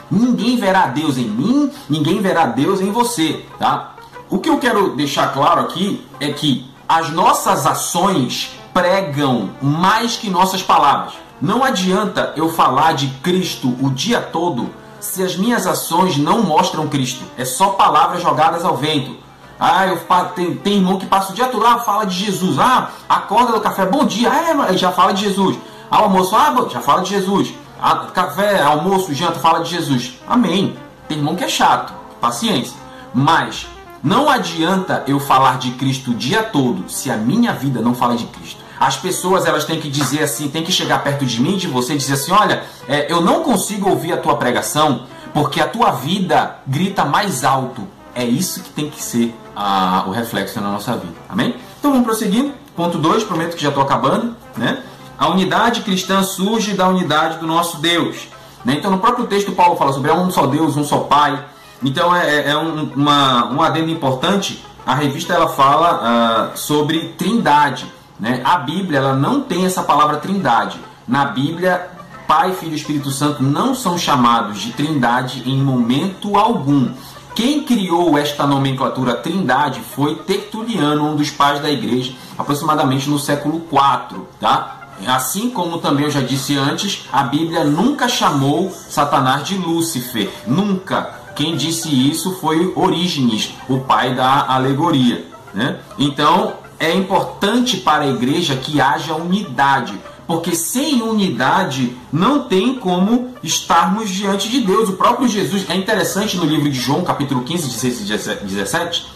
Ninguém 0.10 0.56
verá 0.56 0.84
a 0.84 0.88
Deus 0.88 1.18
em 1.18 1.26
mim, 1.26 1.70
ninguém 1.90 2.22
verá 2.22 2.44
a 2.44 2.48
Deus 2.48 2.80
em 2.80 2.90
você, 2.90 3.46
tá? 3.60 3.96
O 4.30 4.40
que 4.40 4.50
eu 4.50 4.58
quero 4.58 4.96
deixar 4.96 5.34
claro 5.34 5.60
aqui 5.60 6.08
é 6.18 6.32
que 6.32 6.66
as 6.88 7.10
nossas 7.10 7.66
ações 7.66 8.58
pregam 8.74 9.50
mais 9.62 10.16
que 10.16 10.30
nossas 10.30 10.64
palavras. 10.64 11.16
Não 11.42 11.66
adianta 11.66 12.32
eu 12.38 12.48
falar 12.48 12.94
de 12.94 13.10
Cristo 13.22 13.76
o 13.82 13.90
dia 13.90 14.22
todo 14.22 14.70
se 15.02 15.22
as 15.22 15.36
minhas 15.36 15.68
ações 15.68 16.16
não 16.16 16.42
mostram 16.44 16.88
Cristo. 16.88 17.26
É 17.38 17.44
só 17.44 17.72
palavras 17.72 18.22
jogadas 18.22 18.64
ao 18.64 18.78
vento. 18.78 19.18
Ah, 19.64 19.86
eu 19.86 19.98
tem, 20.34 20.56
tem 20.56 20.78
irmão 20.78 20.98
que 20.98 21.06
passa 21.06 21.32
o 21.32 21.36
dia 21.36 21.46
todo 21.46 21.62
lá, 21.62 21.78
fala 21.78 22.04
de 22.06 22.16
Jesus. 22.16 22.58
Ah, 22.58 22.90
acorda 23.08 23.52
do 23.52 23.62
café, 23.62 23.86
bom 23.86 24.06
dia, 24.06 24.28
ah, 24.32 24.74
é, 24.74 24.76
já 24.76 24.92
fala 24.92 25.14
de 25.14 25.24
Jesus. 25.24 25.56
Ah, 25.92 25.98
almoço, 25.98 26.36
ah, 26.36 26.66
já 26.68 26.82
fala 26.82 27.04
de 27.04 27.12
Jesus. 27.12 27.54
Ah, 27.80 28.08
café, 28.12 28.60
almoço, 28.60 29.14
janta, 29.14 29.40
fala 29.40 29.60
de 29.60 29.70
Jesus. 29.70 30.20
Amém. 30.28 30.76
Tem 31.08 31.20
irmão 31.20 31.36
que 31.36 31.44
é 31.44 31.48
chato, 31.48 31.94
paciência. 32.20 32.76
Mas 33.14 33.68
não 34.04 34.28
adianta 34.28 35.04
eu 35.06 35.20
falar 35.20 35.60
de 35.60 35.70
Cristo 35.74 36.10
o 36.10 36.16
dia 36.16 36.42
todo 36.42 36.90
se 36.90 37.12
a 37.12 37.16
minha 37.16 37.54
vida 37.54 37.82
não 37.82 37.94
fala 37.94 38.16
de 38.16 38.26
Cristo. 38.26 38.64
As 38.80 38.98
pessoas 38.98 39.46
elas 39.46 39.64
têm 39.64 39.80
que 39.80 39.90
dizer 39.90 40.24
assim, 40.24 40.50
tem 40.50 40.64
que 40.64 40.72
chegar 40.72 41.04
perto 41.04 41.24
de 41.24 41.40
mim, 41.40 41.56
de 41.56 41.68
você, 41.68 41.94
e 41.94 41.98
dizer 41.98 42.14
assim, 42.14 42.32
olha, 42.32 42.64
é, 42.88 43.14
eu 43.14 43.22
não 43.22 43.44
consigo 43.44 43.92
ouvir 43.92 44.12
a 44.12 44.18
tua 44.18 44.38
pregação 44.38 45.04
porque 45.32 45.62
a 45.62 45.68
tua 45.68 45.92
vida 45.92 46.58
grita 46.66 47.06
mais 47.06 47.44
alto. 47.44 47.88
É 48.14 48.24
isso 48.26 48.62
que 48.62 48.70
tem 48.70 48.90
que 48.90 49.02
ser 49.02 49.36
a, 49.56 50.04
o 50.08 50.12
reflexo 50.12 50.60
na 50.60 50.72
nossa 50.72 50.96
vida. 50.98 51.14
Amém? 51.30 51.56
Então 51.80 51.92
vamos 51.92 52.06
prosseguindo. 52.06 52.54
Ponto 52.76 52.98
2, 52.98 53.24
prometo 53.24 53.56
que 53.56 53.62
já 53.62 53.70
estou 53.70 53.84
acabando. 53.84 54.36
Né? 54.56 54.82
A 55.18 55.30
unidade 55.30 55.82
cristã 55.82 56.24
surge 56.24 56.74
da 56.74 56.88
unidade 56.88 57.38
do 57.38 57.48
nosso 57.48 57.80
Deus. 57.80 58.28
Né? 58.66 58.76
Então 58.78 58.92
no 58.92 59.00
próprio 59.00 59.28
texto 59.28 59.52
Paulo 59.52 59.76
fala 59.76 59.94
sobre 59.94 60.12
um 60.12 60.32
só 60.32 60.48
Deus, 60.48 60.78
um 60.78 60.84
só 60.84 61.00
Pai. 61.00 61.44
Então 61.84 62.16
é, 62.16 62.28
é, 62.28 62.50
é 62.52 62.58
um, 62.58 62.92
uma, 62.96 63.52
um 63.52 63.62
adendo 63.62 63.90
importante. 63.90 64.64
A 64.86 64.96
revista 64.96 65.34
ela 65.34 65.48
fala 65.48 66.52
uh, 66.54 66.58
sobre 66.58 67.14
trindade. 67.18 67.86
Né? 68.20 68.42
A 68.44 68.58
Bíblia 68.58 69.00
ela 69.00 69.16
não 69.16 69.42
tem 69.42 69.66
essa 69.66 69.84
palavra 69.84 70.18
trindade. 70.18 70.80
Na 71.08 71.26
Bíblia, 71.26 71.90
Pai, 72.28 72.54
Filho 72.54 72.74
e 72.74 72.76
Espírito 72.76 73.12
Santo 73.12 73.44
não 73.44 73.76
são 73.76 73.98
chamados 73.98 74.60
de 74.60 74.72
trindade 74.72 75.44
em 75.46 75.62
momento 75.62 76.38
algum. 76.38 76.90
Quem 77.34 77.64
criou 77.64 78.18
esta 78.18 78.46
nomenclatura 78.46 79.16
trindade 79.16 79.80
foi 79.80 80.16
Tertuliano, 80.16 81.06
um 81.06 81.16
dos 81.16 81.30
pais 81.30 81.62
da 81.62 81.72
igreja, 81.72 82.14
aproximadamente 82.38 83.10
no 83.10 83.18
século 83.18 83.66
IV. 83.72 84.22
Tá? 84.40 84.82
Assim 85.08 85.50
como 85.50 85.80
também 85.80 86.06
eu 86.06 86.12
já 86.12 86.22
disse 86.22 86.58
antes, 86.58 87.08
a 87.12 87.24
Bíblia 87.24 87.64
nunca 87.64 88.08
chamou 88.08 88.70
Satanás 88.70 89.48
de 89.48 89.58
Lúcifer. 89.58 90.30
Nunca. 90.46 91.22
Quem 91.36 91.56
disse 91.56 91.90
isso 91.90 92.36
foi 92.36 92.74
Orígenes, 92.76 93.54
o 93.70 93.80
pai 93.80 94.14
da 94.14 94.46
alegoria. 94.54 95.26
Né? 95.54 95.80
Então, 95.98 96.54
é 96.80 96.94
importante 96.94 97.78
para 97.78 98.04
a 98.04 98.08
igreja 98.08 98.56
que 98.56 98.82
haja 98.82 99.16
unidade, 99.16 99.94
porque 100.32 100.56
sem 100.56 101.02
unidade 101.02 101.94
não 102.10 102.44
tem 102.44 102.76
como 102.76 103.32
estarmos 103.44 104.10
diante 104.10 104.48
de 104.48 104.62
Deus. 104.62 104.88
O 104.88 104.94
próprio 104.94 105.28
Jesus, 105.28 105.70
é 105.70 105.76
interessante 105.76 106.38
no 106.38 106.46
livro 106.46 106.70
de 106.70 106.80
João, 106.80 107.04
capítulo 107.04 107.44
15, 107.44 107.68
16 107.68 108.10
e 108.42 108.46
17, 108.46 109.08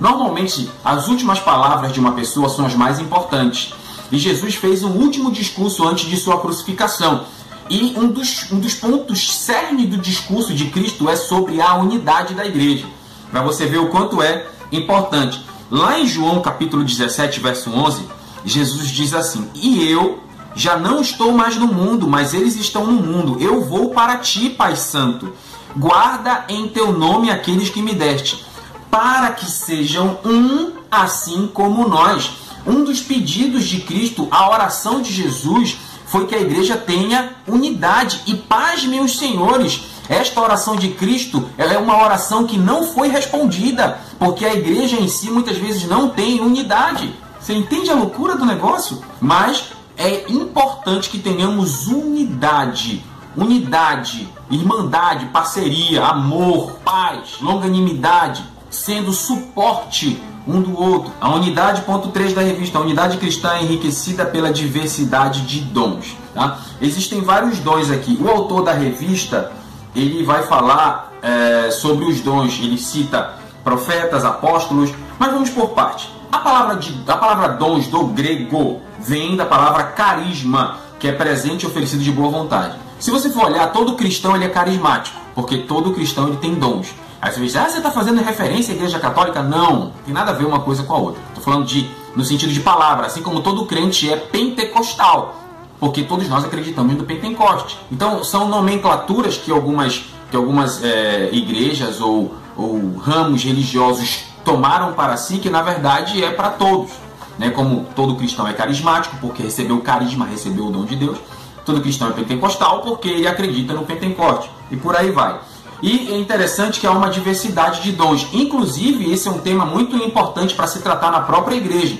normalmente 0.00 0.68
as 0.84 1.06
últimas 1.06 1.38
palavras 1.38 1.92
de 1.92 2.00
uma 2.00 2.10
pessoa 2.14 2.48
são 2.48 2.66
as 2.66 2.74
mais 2.74 2.98
importantes. 2.98 3.72
E 4.10 4.18
Jesus 4.18 4.56
fez 4.56 4.82
um 4.82 4.90
último 4.90 5.30
discurso 5.30 5.86
antes 5.86 6.10
de 6.10 6.16
sua 6.16 6.40
crucificação. 6.40 7.26
E 7.70 7.94
um 7.96 8.08
dos, 8.08 8.50
um 8.50 8.58
dos 8.58 8.74
pontos 8.74 9.36
cerne 9.38 9.86
do 9.86 9.98
discurso 9.98 10.52
de 10.52 10.66
Cristo 10.66 11.08
é 11.08 11.14
sobre 11.14 11.60
a 11.60 11.76
unidade 11.76 12.34
da 12.34 12.44
igreja. 12.44 12.86
Para 13.30 13.40
você 13.40 13.66
ver 13.66 13.78
o 13.78 13.86
quanto 13.86 14.20
é 14.20 14.48
importante. 14.72 15.40
Lá 15.70 15.96
em 15.96 16.08
João 16.08 16.42
capítulo 16.42 16.82
17, 16.82 17.38
verso 17.38 17.70
11, 17.70 18.04
Jesus 18.44 18.88
diz 18.88 19.14
assim: 19.14 19.48
E 19.54 19.88
eu 19.88 20.25
já 20.56 20.78
não 20.78 21.02
estou 21.02 21.32
mais 21.32 21.56
no 21.56 21.66
mundo, 21.66 22.08
mas 22.08 22.32
eles 22.32 22.56
estão 22.56 22.86
no 22.86 22.94
mundo. 22.94 23.36
Eu 23.38 23.62
vou 23.62 23.90
para 23.90 24.16
ti, 24.16 24.48
Pai 24.48 24.74
Santo. 24.74 25.34
Guarda 25.76 26.46
em 26.48 26.66
teu 26.68 26.92
nome 26.92 27.30
aqueles 27.30 27.68
que 27.68 27.82
me 27.82 27.94
deste, 27.94 28.42
para 28.90 29.32
que 29.32 29.44
sejam 29.44 30.18
um, 30.24 30.72
assim 30.90 31.48
como 31.52 31.86
nós. 31.86 32.38
Um 32.66 32.82
dos 32.84 33.02
pedidos 33.02 33.66
de 33.66 33.82
Cristo, 33.82 34.26
a 34.30 34.48
oração 34.48 35.02
de 35.02 35.12
Jesus, 35.12 35.76
foi 36.06 36.26
que 36.26 36.34
a 36.34 36.40
igreja 36.40 36.74
tenha 36.74 37.34
unidade. 37.46 38.22
E 38.26 38.34
paz, 38.34 38.82
meus 38.84 39.18
senhores, 39.18 39.82
esta 40.08 40.40
oração 40.40 40.74
de 40.74 40.88
Cristo 40.88 41.50
ela 41.58 41.74
é 41.74 41.78
uma 41.78 42.02
oração 42.02 42.46
que 42.46 42.56
não 42.56 42.82
foi 42.82 43.08
respondida, 43.08 44.00
porque 44.18 44.46
a 44.46 44.54
igreja 44.54 44.96
em 44.96 45.06
si 45.06 45.30
muitas 45.30 45.58
vezes 45.58 45.84
não 45.84 46.08
tem 46.08 46.40
unidade. 46.40 47.12
Você 47.38 47.52
entende 47.52 47.90
a 47.90 47.94
loucura 47.94 48.36
do 48.36 48.46
negócio? 48.46 49.02
Mas 49.20 49.75
é 49.96 50.30
importante 50.30 51.10
que 51.10 51.18
tenhamos 51.18 51.86
unidade. 51.86 53.04
Unidade, 53.36 54.28
irmandade, 54.50 55.26
parceria, 55.26 56.04
amor, 56.04 56.78
paz, 56.84 57.36
longanimidade, 57.40 58.42
sendo 58.70 59.12
suporte 59.12 60.20
um 60.46 60.62
do 60.62 60.80
outro. 60.80 61.12
A 61.20 61.34
unidade, 61.34 61.82
ponto 61.82 62.08
3 62.08 62.32
da 62.32 62.40
revista, 62.40 62.78
a 62.78 62.80
unidade 62.80 63.18
cristã 63.18 63.54
é 63.54 63.62
enriquecida 63.62 64.24
pela 64.24 64.52
diversidade 64.52 65.42
de 65.42 65.60
dons. 65.60 66.16
Tá? 66.32 66.60
Existem 66.80 67.20
vários 67.20 67.58
dons 67.58 67.90
aqui. 67.90 68.16
O 68.20 68.28
autor 68.28 68.62
da 68.62 68.72
revista 68.72 69.52
ele 69.94 70.22
vai 70.22 70.44
falar 70.44 71.12
é, 71.20 71.70
sobre 71.70 72.04
os 72.04 72.20
dons. 72.20 72.58
Ele 72.60 72.78
cita 72.78 73.34
profetas, 73.64 74.24
apóstolos, 74.24 74.92
mas 75.18 75.32
vamos 75.32 75.50
por 75.50 75.70
parte. 75.70 76.15
A 76.36 76.40
palavra, 76.40 76.76
de, 76.76 76.94
a 77.06 77.16
palavra 77.16 77.48
dons 77.48 77.86
do 77.86 78.08
grego 78.08 78.82
vem 79.00 79.36
da 79.36 79.46
palavra 79.46 79.84
carisma, 79.84 80.76
que 80.98 81.08
é 81.08 81.12
presente 81.12 81.66
oferecido 81.66 82.02
de 82.02 82.12
boa 82.12 82.28
vontade. 82.28 82.76
Se 82.98 83.10
você 83.10 83.30
for 83.30 83.46
olhar, 83.46 83.72
todo 83.72 83.94
cristão 83.94 84.36
ele 84.36 84.44
é 84.44 84.50
carismático, 84.50 85.16
porque 85.34 85.56
todo 85.56 85.94
cristão 85.94 86.28
ele 86.28 86.36
tem 86.36 86.54
dons. 86.54 86.94
Aí 87.22 87.32
você 87.32 87.40
diz, 87.40 87.56
ah, 87.56 87.66
você 87.66 87.78
está 87.78 87.90
fazendo 87.90 88.22
referência 88.22 88.74
à 88.74 88.76
igreja 88.76 88.98
católica? 88.98 89.42
Não, 89.42 89.92
tem 90.04 90.12
nada 90.12 90.32
a 90.32 90.34
ver 90.34 90.44
uma 90.44 90.60
coisa 90.60 90.82
com 90.82 90.92
a 90.92 90.98
outra. 90.98 91.22
Estou 91.28 91.42
falando 91.42 91.64
de 91.64 91.88
no 92.14 92.22
sentido 92.22 92.52
de 92.52 92.60
palavra, 92.60 93.06
assim 93.06 93.22
como 93.22 93.40
todo 93.40 93.64
crente 93.64 94.12
é 94.12 94.16
pentecostal, 94.18 95.36
porque 95.80 96.02
todos 96.02 96.28
nós 96.28 96.44
acreditamos 96.44 96.94
no 96.96 97.04
Pentecoste. 97.04 97.78
Então 97.90 98.22
são 98.22 98.46
nomenclaturas 98.46 99.38
que 99.38 99.50
algumas, 99.50 100.04
que 100.30 100.36
algumas 100.36 100.84
é, 100.84 101.30
igrejas 101.32 101.98
ou, 101.98 102.34
ou 102.54 102.98
ramos 102.98 103.42
religiosos 103.42 104.35
tomaram 104.46 104.92
para 104.92 105.16
si, 105.16 105.38
que 105.38 105.50
na 105.50 105.60
verdade 105.60 106.24
é 106.24 106.30
para 106.30 106.50
todos. 106.50 106.92
Né? 107.36 107.50
Como 107.50 107.84
todo 107.96 108.14
cristão 108.14 108.46
é 108.46 108.52
carismático, 108.52 109.16
porque 109.20 109.42
recebeu 109.42 109.76
o 109.76 109.80
carisma, 109.80 110.24
recebeu 110.24 110.68
o 110.68 110.70
dom 110.70 110.84
de 110.84 110.94
Deus. 110.94 111.18
Todo 111.64 111.80
cristão 111.80 112.08
é 112.08 112.12
pentecostal 112.12 112.80
porque 112.80 113.08
ele 113.08 113.26
acredita 113.26 113.74
no 113.74 113.84
Pentecoste. 113.84 114.48
E 114.70 114.76
por 114.76 114.94
aí 114.94 115.10
vai. 115.10 115.36
E 115.82 116.12
é 116.12 116.16
interessante 116.16 116.78
que 116.78 116.86
há 116.86 116.92
uma 116.92 117.10
diversidade 117.10 117.82
de 117.82 117.90
dons. 117.90 118.28
Inclusive, 118.32 119.12
esse 119.12 119.26
é 119.26 119.30
um 119.32 119.38
tema 119.38 119.66
muito 119.66 119.96
importante 119.96 120.54
para 120.54 120.68
se 120.68 120.78
tratar 120.78 121.10
na 121.10 121.20
própria 121.22 121.56
igreja. 121.56 121.98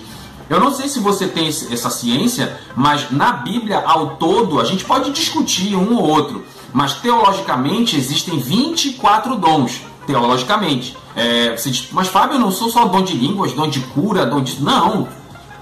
Eu 0.48 0.60
não 0.60 0.72
sei 0.72 0.88
se 0.88 1.00
você 1.00 1.26
tem 1.26 1.48
essa 1.48 1.90
ciência, 1.90 2.60
mas 2.76 3.10
na 3.10 3.32
Bíblia, 3.32 3.82
ao 3.84 4.10
todo, 4.10 4.60
a 4.60 4.64
gente 4.64 4.84
pode 4.84 5.10
discutir 5.10 5.74
um 5.74 5.96
ou 5.96 6.08
outro. 6.08 6.44
Mas 6.72 6.94
teologicamente 6.94 7.96
existem 7.96 8.38
24 8.38 9.34
dons. 9.34 9.82
Teologicamente. 10.06 10.96
É, 11.14 11.56
você 11.56 11.70
diz, 11.70 11.88
mas 11.92 12.08
Fábio, 12.08 12.36
eu 12.36 12.40
não 12.40 12.50
sou 12.50 12.68
só 12.68 12.84
dom 12.86 13.02
de 13.02 13.16
línguas, 13.16 13.52
dom 13.52 13.68
de 13.68 13.80
cura, 13.80 14.24
dom 14.24 14.42
de. 14.42 14.62
Não! 14.62 15.08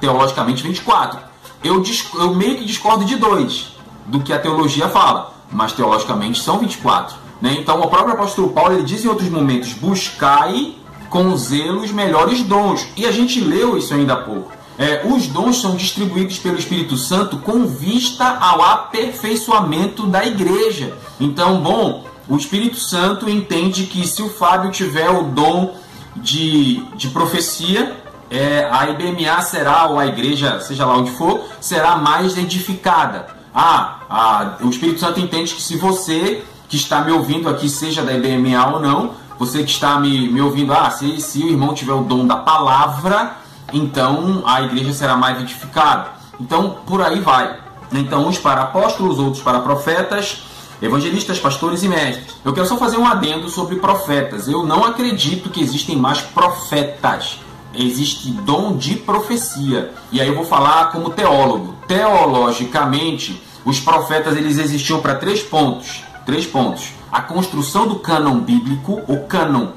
Teologicamente 0.01 0.63
24. 0.63 1.19
Eu, 1.63 1.83
eu 2.17 2.35
meio 2.35 2.57
que 2.57 2.65
discordo 2.65 3.05
de 3.05 3.17
dois 3.17 3.73
do 4.07 4.21
que 4.21 4.33
a 4.33 4.39
teologia 4.39 4.89
fala, 4.89 5.33
mas 5.51 5.73
teologicamente 5.73 6.43
são 6.43 6.59
24. 6.59 7.17
Né? 7.41 7.57
Então 7.59 7.81
o 7.81 7.89
próprio 7.89 8.15
apóstolo 8.15 8.51
Paulo 8.51 8.75
ele 8.75 8.83
diz 8.83 9.05
em 9.05 9.09
outros 9.09 9.29
momentos: 9.29 9.73
buscai 9.73 10.75
com 11.09 11.37
zelo 11.37 11.83
os 11.83 11.91
melhores 11.91 12.43
dons. 12.43 12.87
E 12.97 13.07
a 13.07 13.13
gente 13.13 13.41
leu 13.41 13.79
isso 13.79 13.95
ainda 13.95 14.15
há 14.15 14.17
pouco. 14.17 14.53
É, 14.77 15.07
os 15.07 15.29
dons 15.29 15.61
são 15.61 15.77
distribuídos 15.77 16.39
pelo 16.39 16.59
Espírito 16.59 16.97
Santo 16.97 17.39
com 17.39 17.65
vista 17.67 18.27
ao 18.41 18.61
aperfeiçoamento 18.61 20.07
da 20.07 20.27
igreja. 20.27 20.99
Então, 21.21 21.61
bom, 21.61 22.05
o 22.29 22.37
Espírito 22.37 22.77
Santo 22.77 23.29
entende 23.29 23.85
que 23.85 24.07
se 24.07 24.23
o 24.23 24.29
Fábio 24.29 24.71
tiver 24.71 25.11
o 25.11 25.25
dom 25.25 25.75
de, 26.17 26.83
de 26.97 27.09
profecia, 27.09 27.97
é, 28.31 28.69
a 28.71 28.89
IBMA 28.91 29.41
será, 29.43 29.87
ou 29.87 29.99
a 29.99 30.07
igreja, 30.07 30.61
seja 30.61 30.87
lá 30.87 30.97
onde 30.97 31.11
for, 31.13 31.43
será 31.61 31.97
mais 31.97 32.37
edificada. 32.39 33.27
Ah, 33.55 33.99
a, 34.09 34.57
o 34.65 34.71
Espírito 34.71 35.01
Santo 35.01 35.21
entende 35.21 35.55
que 35.55 35.63
se 35.63 35.77
você 35.77 36.43
que 36.69 36.77
está 36.77 37.03
me 37.03 37.13
ouvindo 37.13 37.49
aqui, 37.49 37.69
seja 37.69 38.03
da 38.03 38.13
IBMA 38.13 38.67
ou 38.73 38.81
não, 38.81 39.13
você 39.39 39.63
que 39.63 39.71
está 39.71 39.99
me, 40.01 40.29
me 40.29 40.41
ouvindo, 40.41 40.73
ah, 40.73 40.91
se, 40.91 41.21
se 41.21 41.43
o 41.43 41.49
irmão 41.49 41.75
tiver 41.75 41.93
o 41.93 42.03
dom 42.03 42.27
da 42.27 42.37
palavra, 42.37 43.37
então 43.73 44.43
a 44.47 44.63
igreja 44.63 44.93
será 44.93 45.17
mais 45.17 45.41
edificada. 45.41 46.09
Então, 46.41 46.79
por 46.87 47.03
aí 47.03 47.21
vai. 47.21 47.57
Então, 47.93 48.27
uns 48.27 48.39
para 48.39 48.63
apóstolos, 48.63 49.19
outros 49.19 49.43
para 49.43 49.61
profetas, 49.61 50.43
evangelistas, 50.85 51.39
pastores 51.39 51.83
e 51.83 51.89
mestres. 51.89 52.37
Eu 52.45 52.53
quero 52.53 52.67
só 52.67 52.77
fazer 52.77 52.97
um 52.97 53.07
adendo 53.07 53.49
sobre 53.49 53.77
profetas. 53.77 54.47
Eu 54.49 54.65
não 54.65 54.85
acredito 54.85 55.51
que 55.51 55.63
existem 55.63 55.97
mais 55.97 56.21
profetas. 56.21 57.41
Existe 57.75 58.31
dom 58.31 58.77
de 58.77 58.97
profecia. 58.97 59.93
E 60.13 60.21
aí 60.21 60.29
eu 60.29 60.35
vou 60.35 60.45
falar 60.45 60.93
como 60.93 61.11
teólogo. 61.11 61.75
Teologicamente, 61.89 63.43
os 63.65 63.81
profetas 63.81 64.37
eles 64.37 64.59
existiam 64.59 65.01
para 65.01 65.15
três 65.15 65.43
pontos. 65.43 66.05
Três 66.27 66.47
pontos. 66.47 66.93
A 67.11 67.21
construção 67.21 67.89
do 67.89 67.97
cânon 67.97 68.39
bíblico, 68.41 69.03
o 69.09 69.27
cânon 69.27 69.69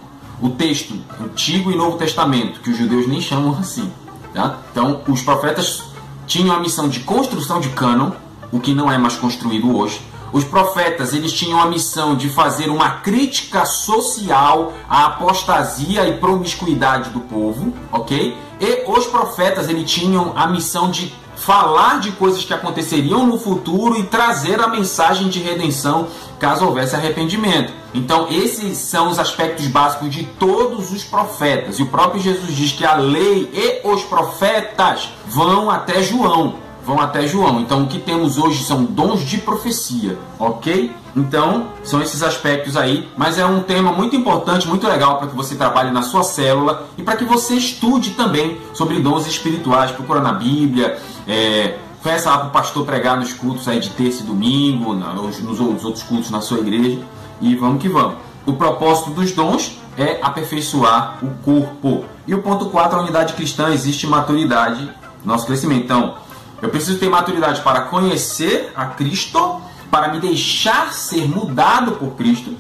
o 0.42 0.50
texto 0.50 0.96
Antigo 1.20 1.72
e 1.72 1.76
Novo 1.76 1.98
Testamento, 1.98 2.60
que 2.60 2.70
os 2.70 2.78
judeus 2.78 3.08
nem 3.08 3.20
chamam 3.20 3.58
assim. 3.58 3.92
Tá? 4.34 4.60
Então, 4.72 5.02
os 5.08 5.22
profetas 5.22 5.84
tinham 6.28 6.56
a 6.56 6.60
missão 6.60 6.88
de 6.88 7.00
construção 7.00 7.60
de 7.60 7.70
cânon, 7.70 8.12
o 8.52 8.60
que 8.60 8.74
não 8.74 8.92
é 8.92 8.98
mais 8.98 9.16
construído 9.16 9.76
hoje. 9.76 10.00
Os 10.32 10.44
profetas 10.44 11.14
eles 11.14 11.32
tinham 11.32 11.60
a 11.60 11.66
missão 11.66 12.16
de 12.16 12.30
fazer 12.30 12.70
uma 12.70 12.90
crítica 13.00 13.66
social 13.66 14.74
à 14.90 15.06
apostasia 15.06 16.08
e 16.08 16.18
promiscuidade 16.18 17.10
do 17.12 17.22
povo, 17.22 17.74
ok? 17.92 18.36
E 18.60 18.84
os 18.88 19.06
profetas 19.06 19.70
eles 19.70 19.90
tinham 19.90 20.34
a 20.36 20.48
missão 20.48 20.90
de 20.90 21.14
falar 21.38 22.00
de 22.00 22.12
coisas 22.12 22.44
que 22.44 22.54
aconteceriam 22.54 23.26
no 23.26 23.38
futuro 23.38 23.98
e 23.98 24.04
trazer 24.04 24.60
a 24.60 24.68
mensagem 24.68 25.30
de 25.30 25.40
redenção 25.40 26.08
caso 26.40 26.66
houvesse 26.66 26.96
arrependimento. 26.96 27.72
Então, 27.94 28.28
esses 28.30 28.78
são 28.78 29.10
os 29.10 29.20
aspectos 29.20 29.68
básicos 29.68 30.10
de 30.10 30.24
todos 30.24 30.92
os 30.92 31.04
profetas. 31.04 31.80
E 31.80 31.84
o 31.84 31.88
próprio 31.88 32.22
Jesus 32.22 32.56
diz 32.56 32.72
que 32.72 32.86
a 32.86 32.96
lei 32.96 33.50
e 33.54 33.88
os 33.88 34.04
profetas 34.04 35.10
vão 35.28 35.70
até 35.70 36.02
João. 36.02 36.67
Vão 36.88 37.02
até 37.02 37.28
João. 37.28 37.60
Então, 37.60 37.84
o 37.84 37.88
que 37.88 38.00
temos 38.00 38.38
hoje 38.38 38.64
são 38.64 38.86
dons 38.86 39.20
de 39.20 39.40
profecia, 39.40 40.18
ok? 40.40 40.96
Então, 41.18 41.68
são 41.84 42.02
esses 42.02 42.24
aspectos 42.24 42.78
aí. 42.78 43.10
Mas 43.18 43.38
é 43.38 43.46
um 43.46 43.62
tema 43.62 43.92
muito 43.92 44.16
importante, 44.16 44.66
muito 44.70 44.88
legal 44.88 45.18
para 45.18 45.28
que 45.28 45.36
você 45.36 45.56
trabalhe 45.56 45.92
na 45.92 46.02
sua 46.02 46.24
célula 46.24 46.88
e 46.98 47.04
para 47.04 47.18
que 47.18 47.26
você 47.26 47.56
estude 47.56 48.12
também 48.12 48.58
sobre 48.74 49.02
dons 49.02 49.28
espirituais. 49.28 49.92
Procura 49.92 50.22
na 50.22 50.32
Bíblia. 50.32 50.98
É, 51.28 51.78
Peça 52.02 52.30
lá 52.30 52.38
para 52.38 52.48
o 52.48 52.52
pastor 52.52 52.86
pregar 52.86 53.18
nos 53.18 53.34
cultos 53.34 53.68
aí 53.68 53.82
de 53.82 53.90
terça 53.90 54.24
e 54.24 54.26
domingo, 54.26 54.94
nos, 54.94 55.40
nos 55.40 55.60
outros 55.60 56.04
cultos 56.04 56.32
na 56.32 56.40
sua 56.40 56.60
igreja. 56.60 57.02
E 57.42 57.54
vamos 57.54 57.82
que 57.82 57.90
vamos. 57.90 58.16
O 58.46 58.54
propósito 58.54 59.10
dos 59.10 59.34
dons 59.34 59.78
é 59.98 60.20
aperfeiçoar 60.22 61.18
o 61.22 61.28
corpo. 61.44 62.06
E 62.26 62.34
o 62.34 62.42
ponto 62.42 62.68
4, 62.68 62.98
a 62.98 63.02
unidade 63.02 63.34
cristã, 63.34 63.74
existe 63.74 64.08
maturidade, 64.08 64.90
nosso 65.26 65.46
crescimento. 65.46 65.84
Então, 65.84 66.16
eu 66.62 66.70
preciso 66.70 66.98
ter 66.98 67.10
maturidade 67.10 67.62
para 67.62 67.82
conhecer 67.82 68.72
a 68.76 68.86
Cristo, 68.86 69.62
para 69.92 70.10
me 70.10 70.20
deixar 70.20 70.94
ser 70.94 71.28
mudado 71.28 71.94
por 71.94 72.16
Cristo. 72.16 72.56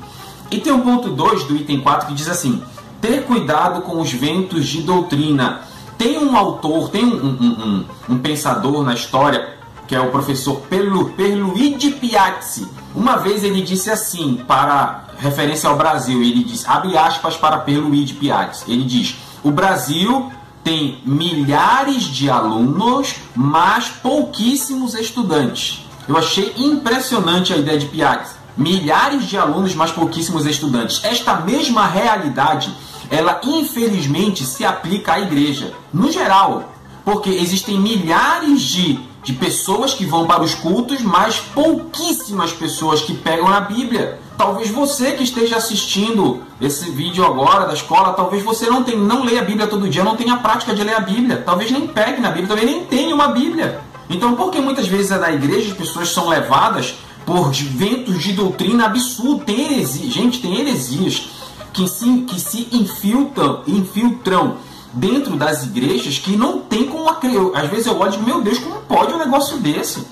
E 0.49 0.59
tem 0.59 0.71
um 0.71 0.81
ponto 0.81 1.09
2 1.09 1.43
do 1.45 1.55
item 1.55 1.81
4 1.81 2.07
que 2.07 2.13
diz 2.13 2.27
assim: 2.27 2.63
ter 3.01 3.23
cuidado 3.23 3.81
com 3.81 3.99
os 3.99 4.11
ventos 4.11 4.67
de 4.67 4.81
doutrina 4.81 5.61
tem 5.97 6.17
um 6.19 6.37
autor, 6.37 6.89
tem 6.89 7.03
um, 7.05 7.25
um, 7.25 7.85
um, 8.09 8.13
um 8.13 8.19
pensador 8.19 8.83
na 8.83 8.93
história, 8.93 9.55
que 9.87 9.95
é 9.95 9.99
o 9.99 10.11
professor 10.11 10.61
Perlu, 10.69 11.09
Perluigi 11.11 11.91
Piazzi. 11.91 12.67
Uma 12.95 13.17
vez 13.17 13.43
ele 13.43 13.61
disse 13.61 13.89
assim, 13.89 14.43
para 14.47 15.05
referência 15.17 15.69
ao 15.69 15.75
Brasil, 15.75 16.21
ele 16.21 16.43
diz, 16.43 16.67
abre 16.67 16.95
aspas 16.95 17.35
para 17.35 17.57
Perluigi 17.57 18.13
Piazzi, 18.13 18.65
ele 18.67 18.83
diz, 18.83 19.15
o 19.43 19.49
Brasil 19.49 20.31
tem 20.67 20.99
milhares 21.05 22.03
de 22.03 22.29
alunos, 22.29 23.15
mas 23.33 23.87
pouquíssimos 23.87 24.95
estudantes. 24.95 25.85
Eu 26.05 26.17
achei 26.17 26.53
impressionante 26.57 27.53
a 27.53 27.57
ideia 27.57 27.79
de 27.79 27.85
Piazzi. 27.85 28.35
Milhares 28.57 29.23
de 29.23 29.37
alunos, 29.37 29.73
mas 29.73 29.91
pouquíssimos 29.91 30.45
estudantes. 30.45 30.99
Esta 31.05 31.39
mesma 31.39 31.87
realidade 31.87 32.69
ela 33.09 33.39
infelizmente 33.45 34.43
se 34.43 34.65
aplica 34.65 35.13
à 35.13 35.21
igreja, 35.21 35.71
no 35.93 36.11
geral, 36.11 36.73
porque 37.05 37.29
existem 37.29 37.79
milhares 37.79 38.61
de, 38.61 38.99
de 39.27 39.33
pessoas 39.33 39.93
que 39.93 40.05
vão 40.05 40.25
para 40.25 40.41
os 40.41 40.55
cultos, 40.55 41.01
mas 41.01 41.37
pouquíssimas 41.37 42.53
pessoas 42.53 43.01
que 43.01 43.13
pegam 43.13 43.49
na 43.49 43.59
Bíblia. 43.59 44.21
Talvez 44.37 44.69
você 44.69 45.11
que 45.11 45.23
esteja 45.23 45.57
assistindo 45.57 46.41
esse 46.61 46.89
vídeo 46.91 47.25
agora 47.25 47.65
da 47.65 47.73
escola, 47.73 48.13
talvez 48.13 48.41
você 48.41 48.69
não 48.69 48.83
tenha, 48.83 48.97
não 48.97 49.25
leia 49.25 49.41
a 49.41 49.43
Bíblia 49.43 49.67
todo 49.67 49.89
dia, 49.89 50.01
não 50.01 50.15
tenha 50.15 50.35
a 50.35 50.37
prática 50.37 50.73
de 50.73 50.81
ler 50.81 50.95
a 50.95 51.01
Bíblia, 51.01 51.43
talvez 51.45 51.69
nem 51.69 51.85
pegue 51.85 52.21
na 52.21 52.29
Bíblia, 52.29 52.47
talvez 52.47 52.71
nem 52.71 52.85
tenha 52.85 53.13
uma 53.13 53.27
Bíblia. 53.27 53.81
Então, 54.09 54.33
porque 54.33 54.61
muitas 54.61 54.87
vezes 54.87 55.11
é 55.11 55.19
da 55.19 55.29
igreja 55.29 55.71
as 55.71 55.77
pessoas 55.77 56.07
são 56.07 56.29
levadas 56.29 56.95
por 57.25 57.51
ventos 57.51 58.23
de 58.23 58.31
doutrina 58.31 58.85
absurdo, 58.85 59.43
tem 59.43 59.73
heresia, 59.73 60.09
gente, 60.09 60.39
tem 60.39 60.57
heresias 60.57 61.27
que 61.73 61.85
se, 61.85 62.21
que 62.21 62.39
se 62.39 62.69
infiltram, 62.71 63.61
infiltram 63.67 64.55
dentro 64.97 65.35
das 65.35 65.63
igrejas 65.63 66.17
que 66.17 66.35
não 66.35 66.59
tem 66.59 66.87
como 66.87 67.09
acreditar. 67.09 67.61
Às 67.61 67.69
vezes 67.69 67.85
eu 67.87 67.97
olho 67.99 68.09
e 68.09 68.17
digo, 68.17 68.25
meu 68.25 68.41
Deus, 68.41 68.57
como 68.59 68.81
pode 68.81 69.13
um 69.13 69.17
negócio 69.17 69.57
desse? 69.57 70.05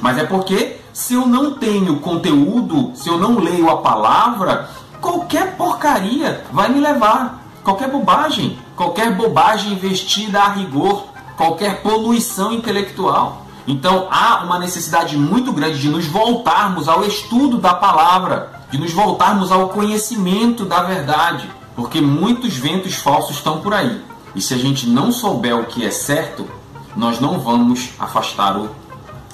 Mas 0.00 0.18
é 0.18 0.24
porque 0.24 0.76
se 0.92 1.14
eu 1.14 1.26
não 1.26 1.54
tenho 1.54 2.00
conteúdo, 2.00 2.92
se 2.94 3.08
eu 3.08 3.18
não 3.18 3.38
leio 3.38 3.68
a 3.70 3.78
palavra, 3.78 4.68
qualquer 5.00 5.56
porcaria 5.56 6.44
vai 6.52 6.68
me 6.68 6.80
levar. 6.80 7.42
qualquer 7.66 7.90
bobagem, 7.90 8.56
qualquer 8.76 9.12
bobagem 9.16 9.72
investida 9.72 10.40
a 10.40 10.48
rigor, 10.50 11.06
qualquer 11.36 11.82
poluição 11.82 12.52
intelectual. 12.52 13.44
Então 13.66 14.06
há 14.08 14.44
uma 14.44 14.56
necessidade 14.56 15.16
muito 15.16 15.52
grande 15.52 15.80
de 15.80 15.88
nos 15.88 16.06
voltarmos 16.06 16.88
ao 16.88 17.04
estudo 17.04 17.58
da 17.58 17.74
palavra, 17.74 18.62
de 18.70 18.78
nos 18.78 18.92
voltarmos 18.92 19.50
ao 19.50 19.70
conhecimento 19.70 20.64
da 20.64 20.82
verdade, 20.82 21.50
porque 21.74 22.00
muitos 22.00 22.56
ventos 22.56 22.94
falsos 22.94 23.34
estão 23.36 23.60
por 23.60 23.74
aí. 23.74 24.00
E 24.36 24.42
se 24.42 24.52
a 24.52 24.58
gente 24.58 24.86
não 24.86 25.10
souber 25.10 25.58
o 25.58 25.64
que 25.64 25.82
é 25.82 25.90
certo, 25.90 26.46
nós 26.94 27.18
não 27.18 27.40
vamos 27.40 27.88
afastar 27.98 28.58
o 28.58 28.68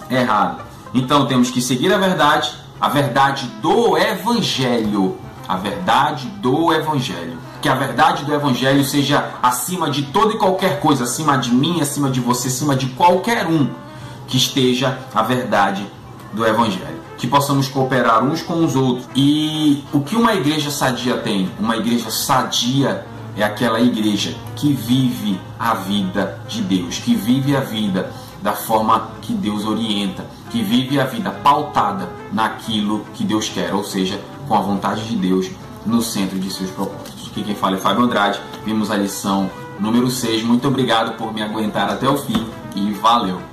errado. 0.09 0.63
Então 0.95 1.27
temos 1.27 1.51
que 1.51 1.61
seguir 1.61 1.93
a 1.93 1.99
verdade, 1.99 2.53
a 2.81 2.89
verdade 2.89 3.47
do 3.61 3.99
evangelho, 3.99 5.19
a 5.49 5.57
verdade 5.57 6.29
do 6.41 6.73
evangelho. 6.73 7.37
Que 7.61 7.69
a 7.69 7.75
verdade 7.75 8.25
do 8.25 8.33
evangelho 8.33 8.85
seja 8.85 9.29
acima 9.43 9.91
de 9.91 10.03
toda 10.05 10.35
e 10.35 10.39
qualquer 10.39 10.79
coisa, 10.79 11.03
acima 11.03 11.37
de 11.37 11.53
mim, 11.53 11.81
acima 11.81 12.09
de 12.09 12.21
você, 12.21 12.47
acima 12.47 12.77
de 12.77 12.87
qualquer 12.87 13.49
um 13.49 13.69
que 14.29 14.37
esteja 14.37 15.01
a 15.13 15.23
verdade 15.23 15.85
do 16.33 16.47
Evangelho. 16.47 17.03
Que 17.19 17.27
possamos 17.27 17.69
cooperar 17.69 18.25
uns 18.25 18.41
com 18.41 18.65
os 18.65 18.75
outros. 18.75 19.07
E 19.15 19.85
o 19.93 20.01
que 20.01 20.17
uma 20.17 20.35
igreja 20.35 20.71
sadia 20.71 21.19
tem? 21.19 21.51
Uma 21.61 21.77
igreja 21.77 22.11
sadia 22.11 23.07
é 23.37 23.43
aquela 23.43 23.81
igreja 23.81 24.35
que 24.57 24.73
vive 24.73 25.41
a 25.59 25.75
vida 25.75 26.39
de 26.49 26.63
Deus, 26.63 26.99
que 26.99 27.15
vive 27.15 27.57
a 27.57 27.61
vida 27.61 28.13
da 28.43 28.53
forma 28.53 29.13
que 29.21 29.33
Deus 29.33 29.65
orienta, 29.65 30.27
que 30.51 30.63
vive 30.63 31.01
a 31.01 31.05
vida 31.05 31.31
pautada 31.31 32.09
naquilo 32.33 33.07
que 33.15 33.25
Deus 33.25 33.49
quer, 33.49 33.73
ou 33.73 33.85
seja, 33.85 34.21
com 34.49 34.55
a 34.55 34.61
vontade 34.61 35.07
de 35.09 35.17
Deus 35.17 35.51
no 35.87 36.03
centro 36.03 36.39
de 36.39 36.51
seus 36.51 36.71
propósitos. 36.71 37.29
Aqui 37.29 37.43
quem 37.43 37.55
fala 37.55 37.77
é 37.77 37.79
Fábio 37.79 38.05
Andrade, 38.05 38.41
vimos 38.65 38.91
a 38.91 38.97
lição 38.97 39.51
número 39.79 40.11
6. 40.11 40.43
Muito 40.43 40.69
obrigado 40.69 41.17
por 41.17 41.33
me 41.33 41.43
aguentar 41.43 41.89
até 41.89 42.09
o 42.09 42.17
fim 42.17 42.47
e 42.75 42.93
valeu! 42.93 43.52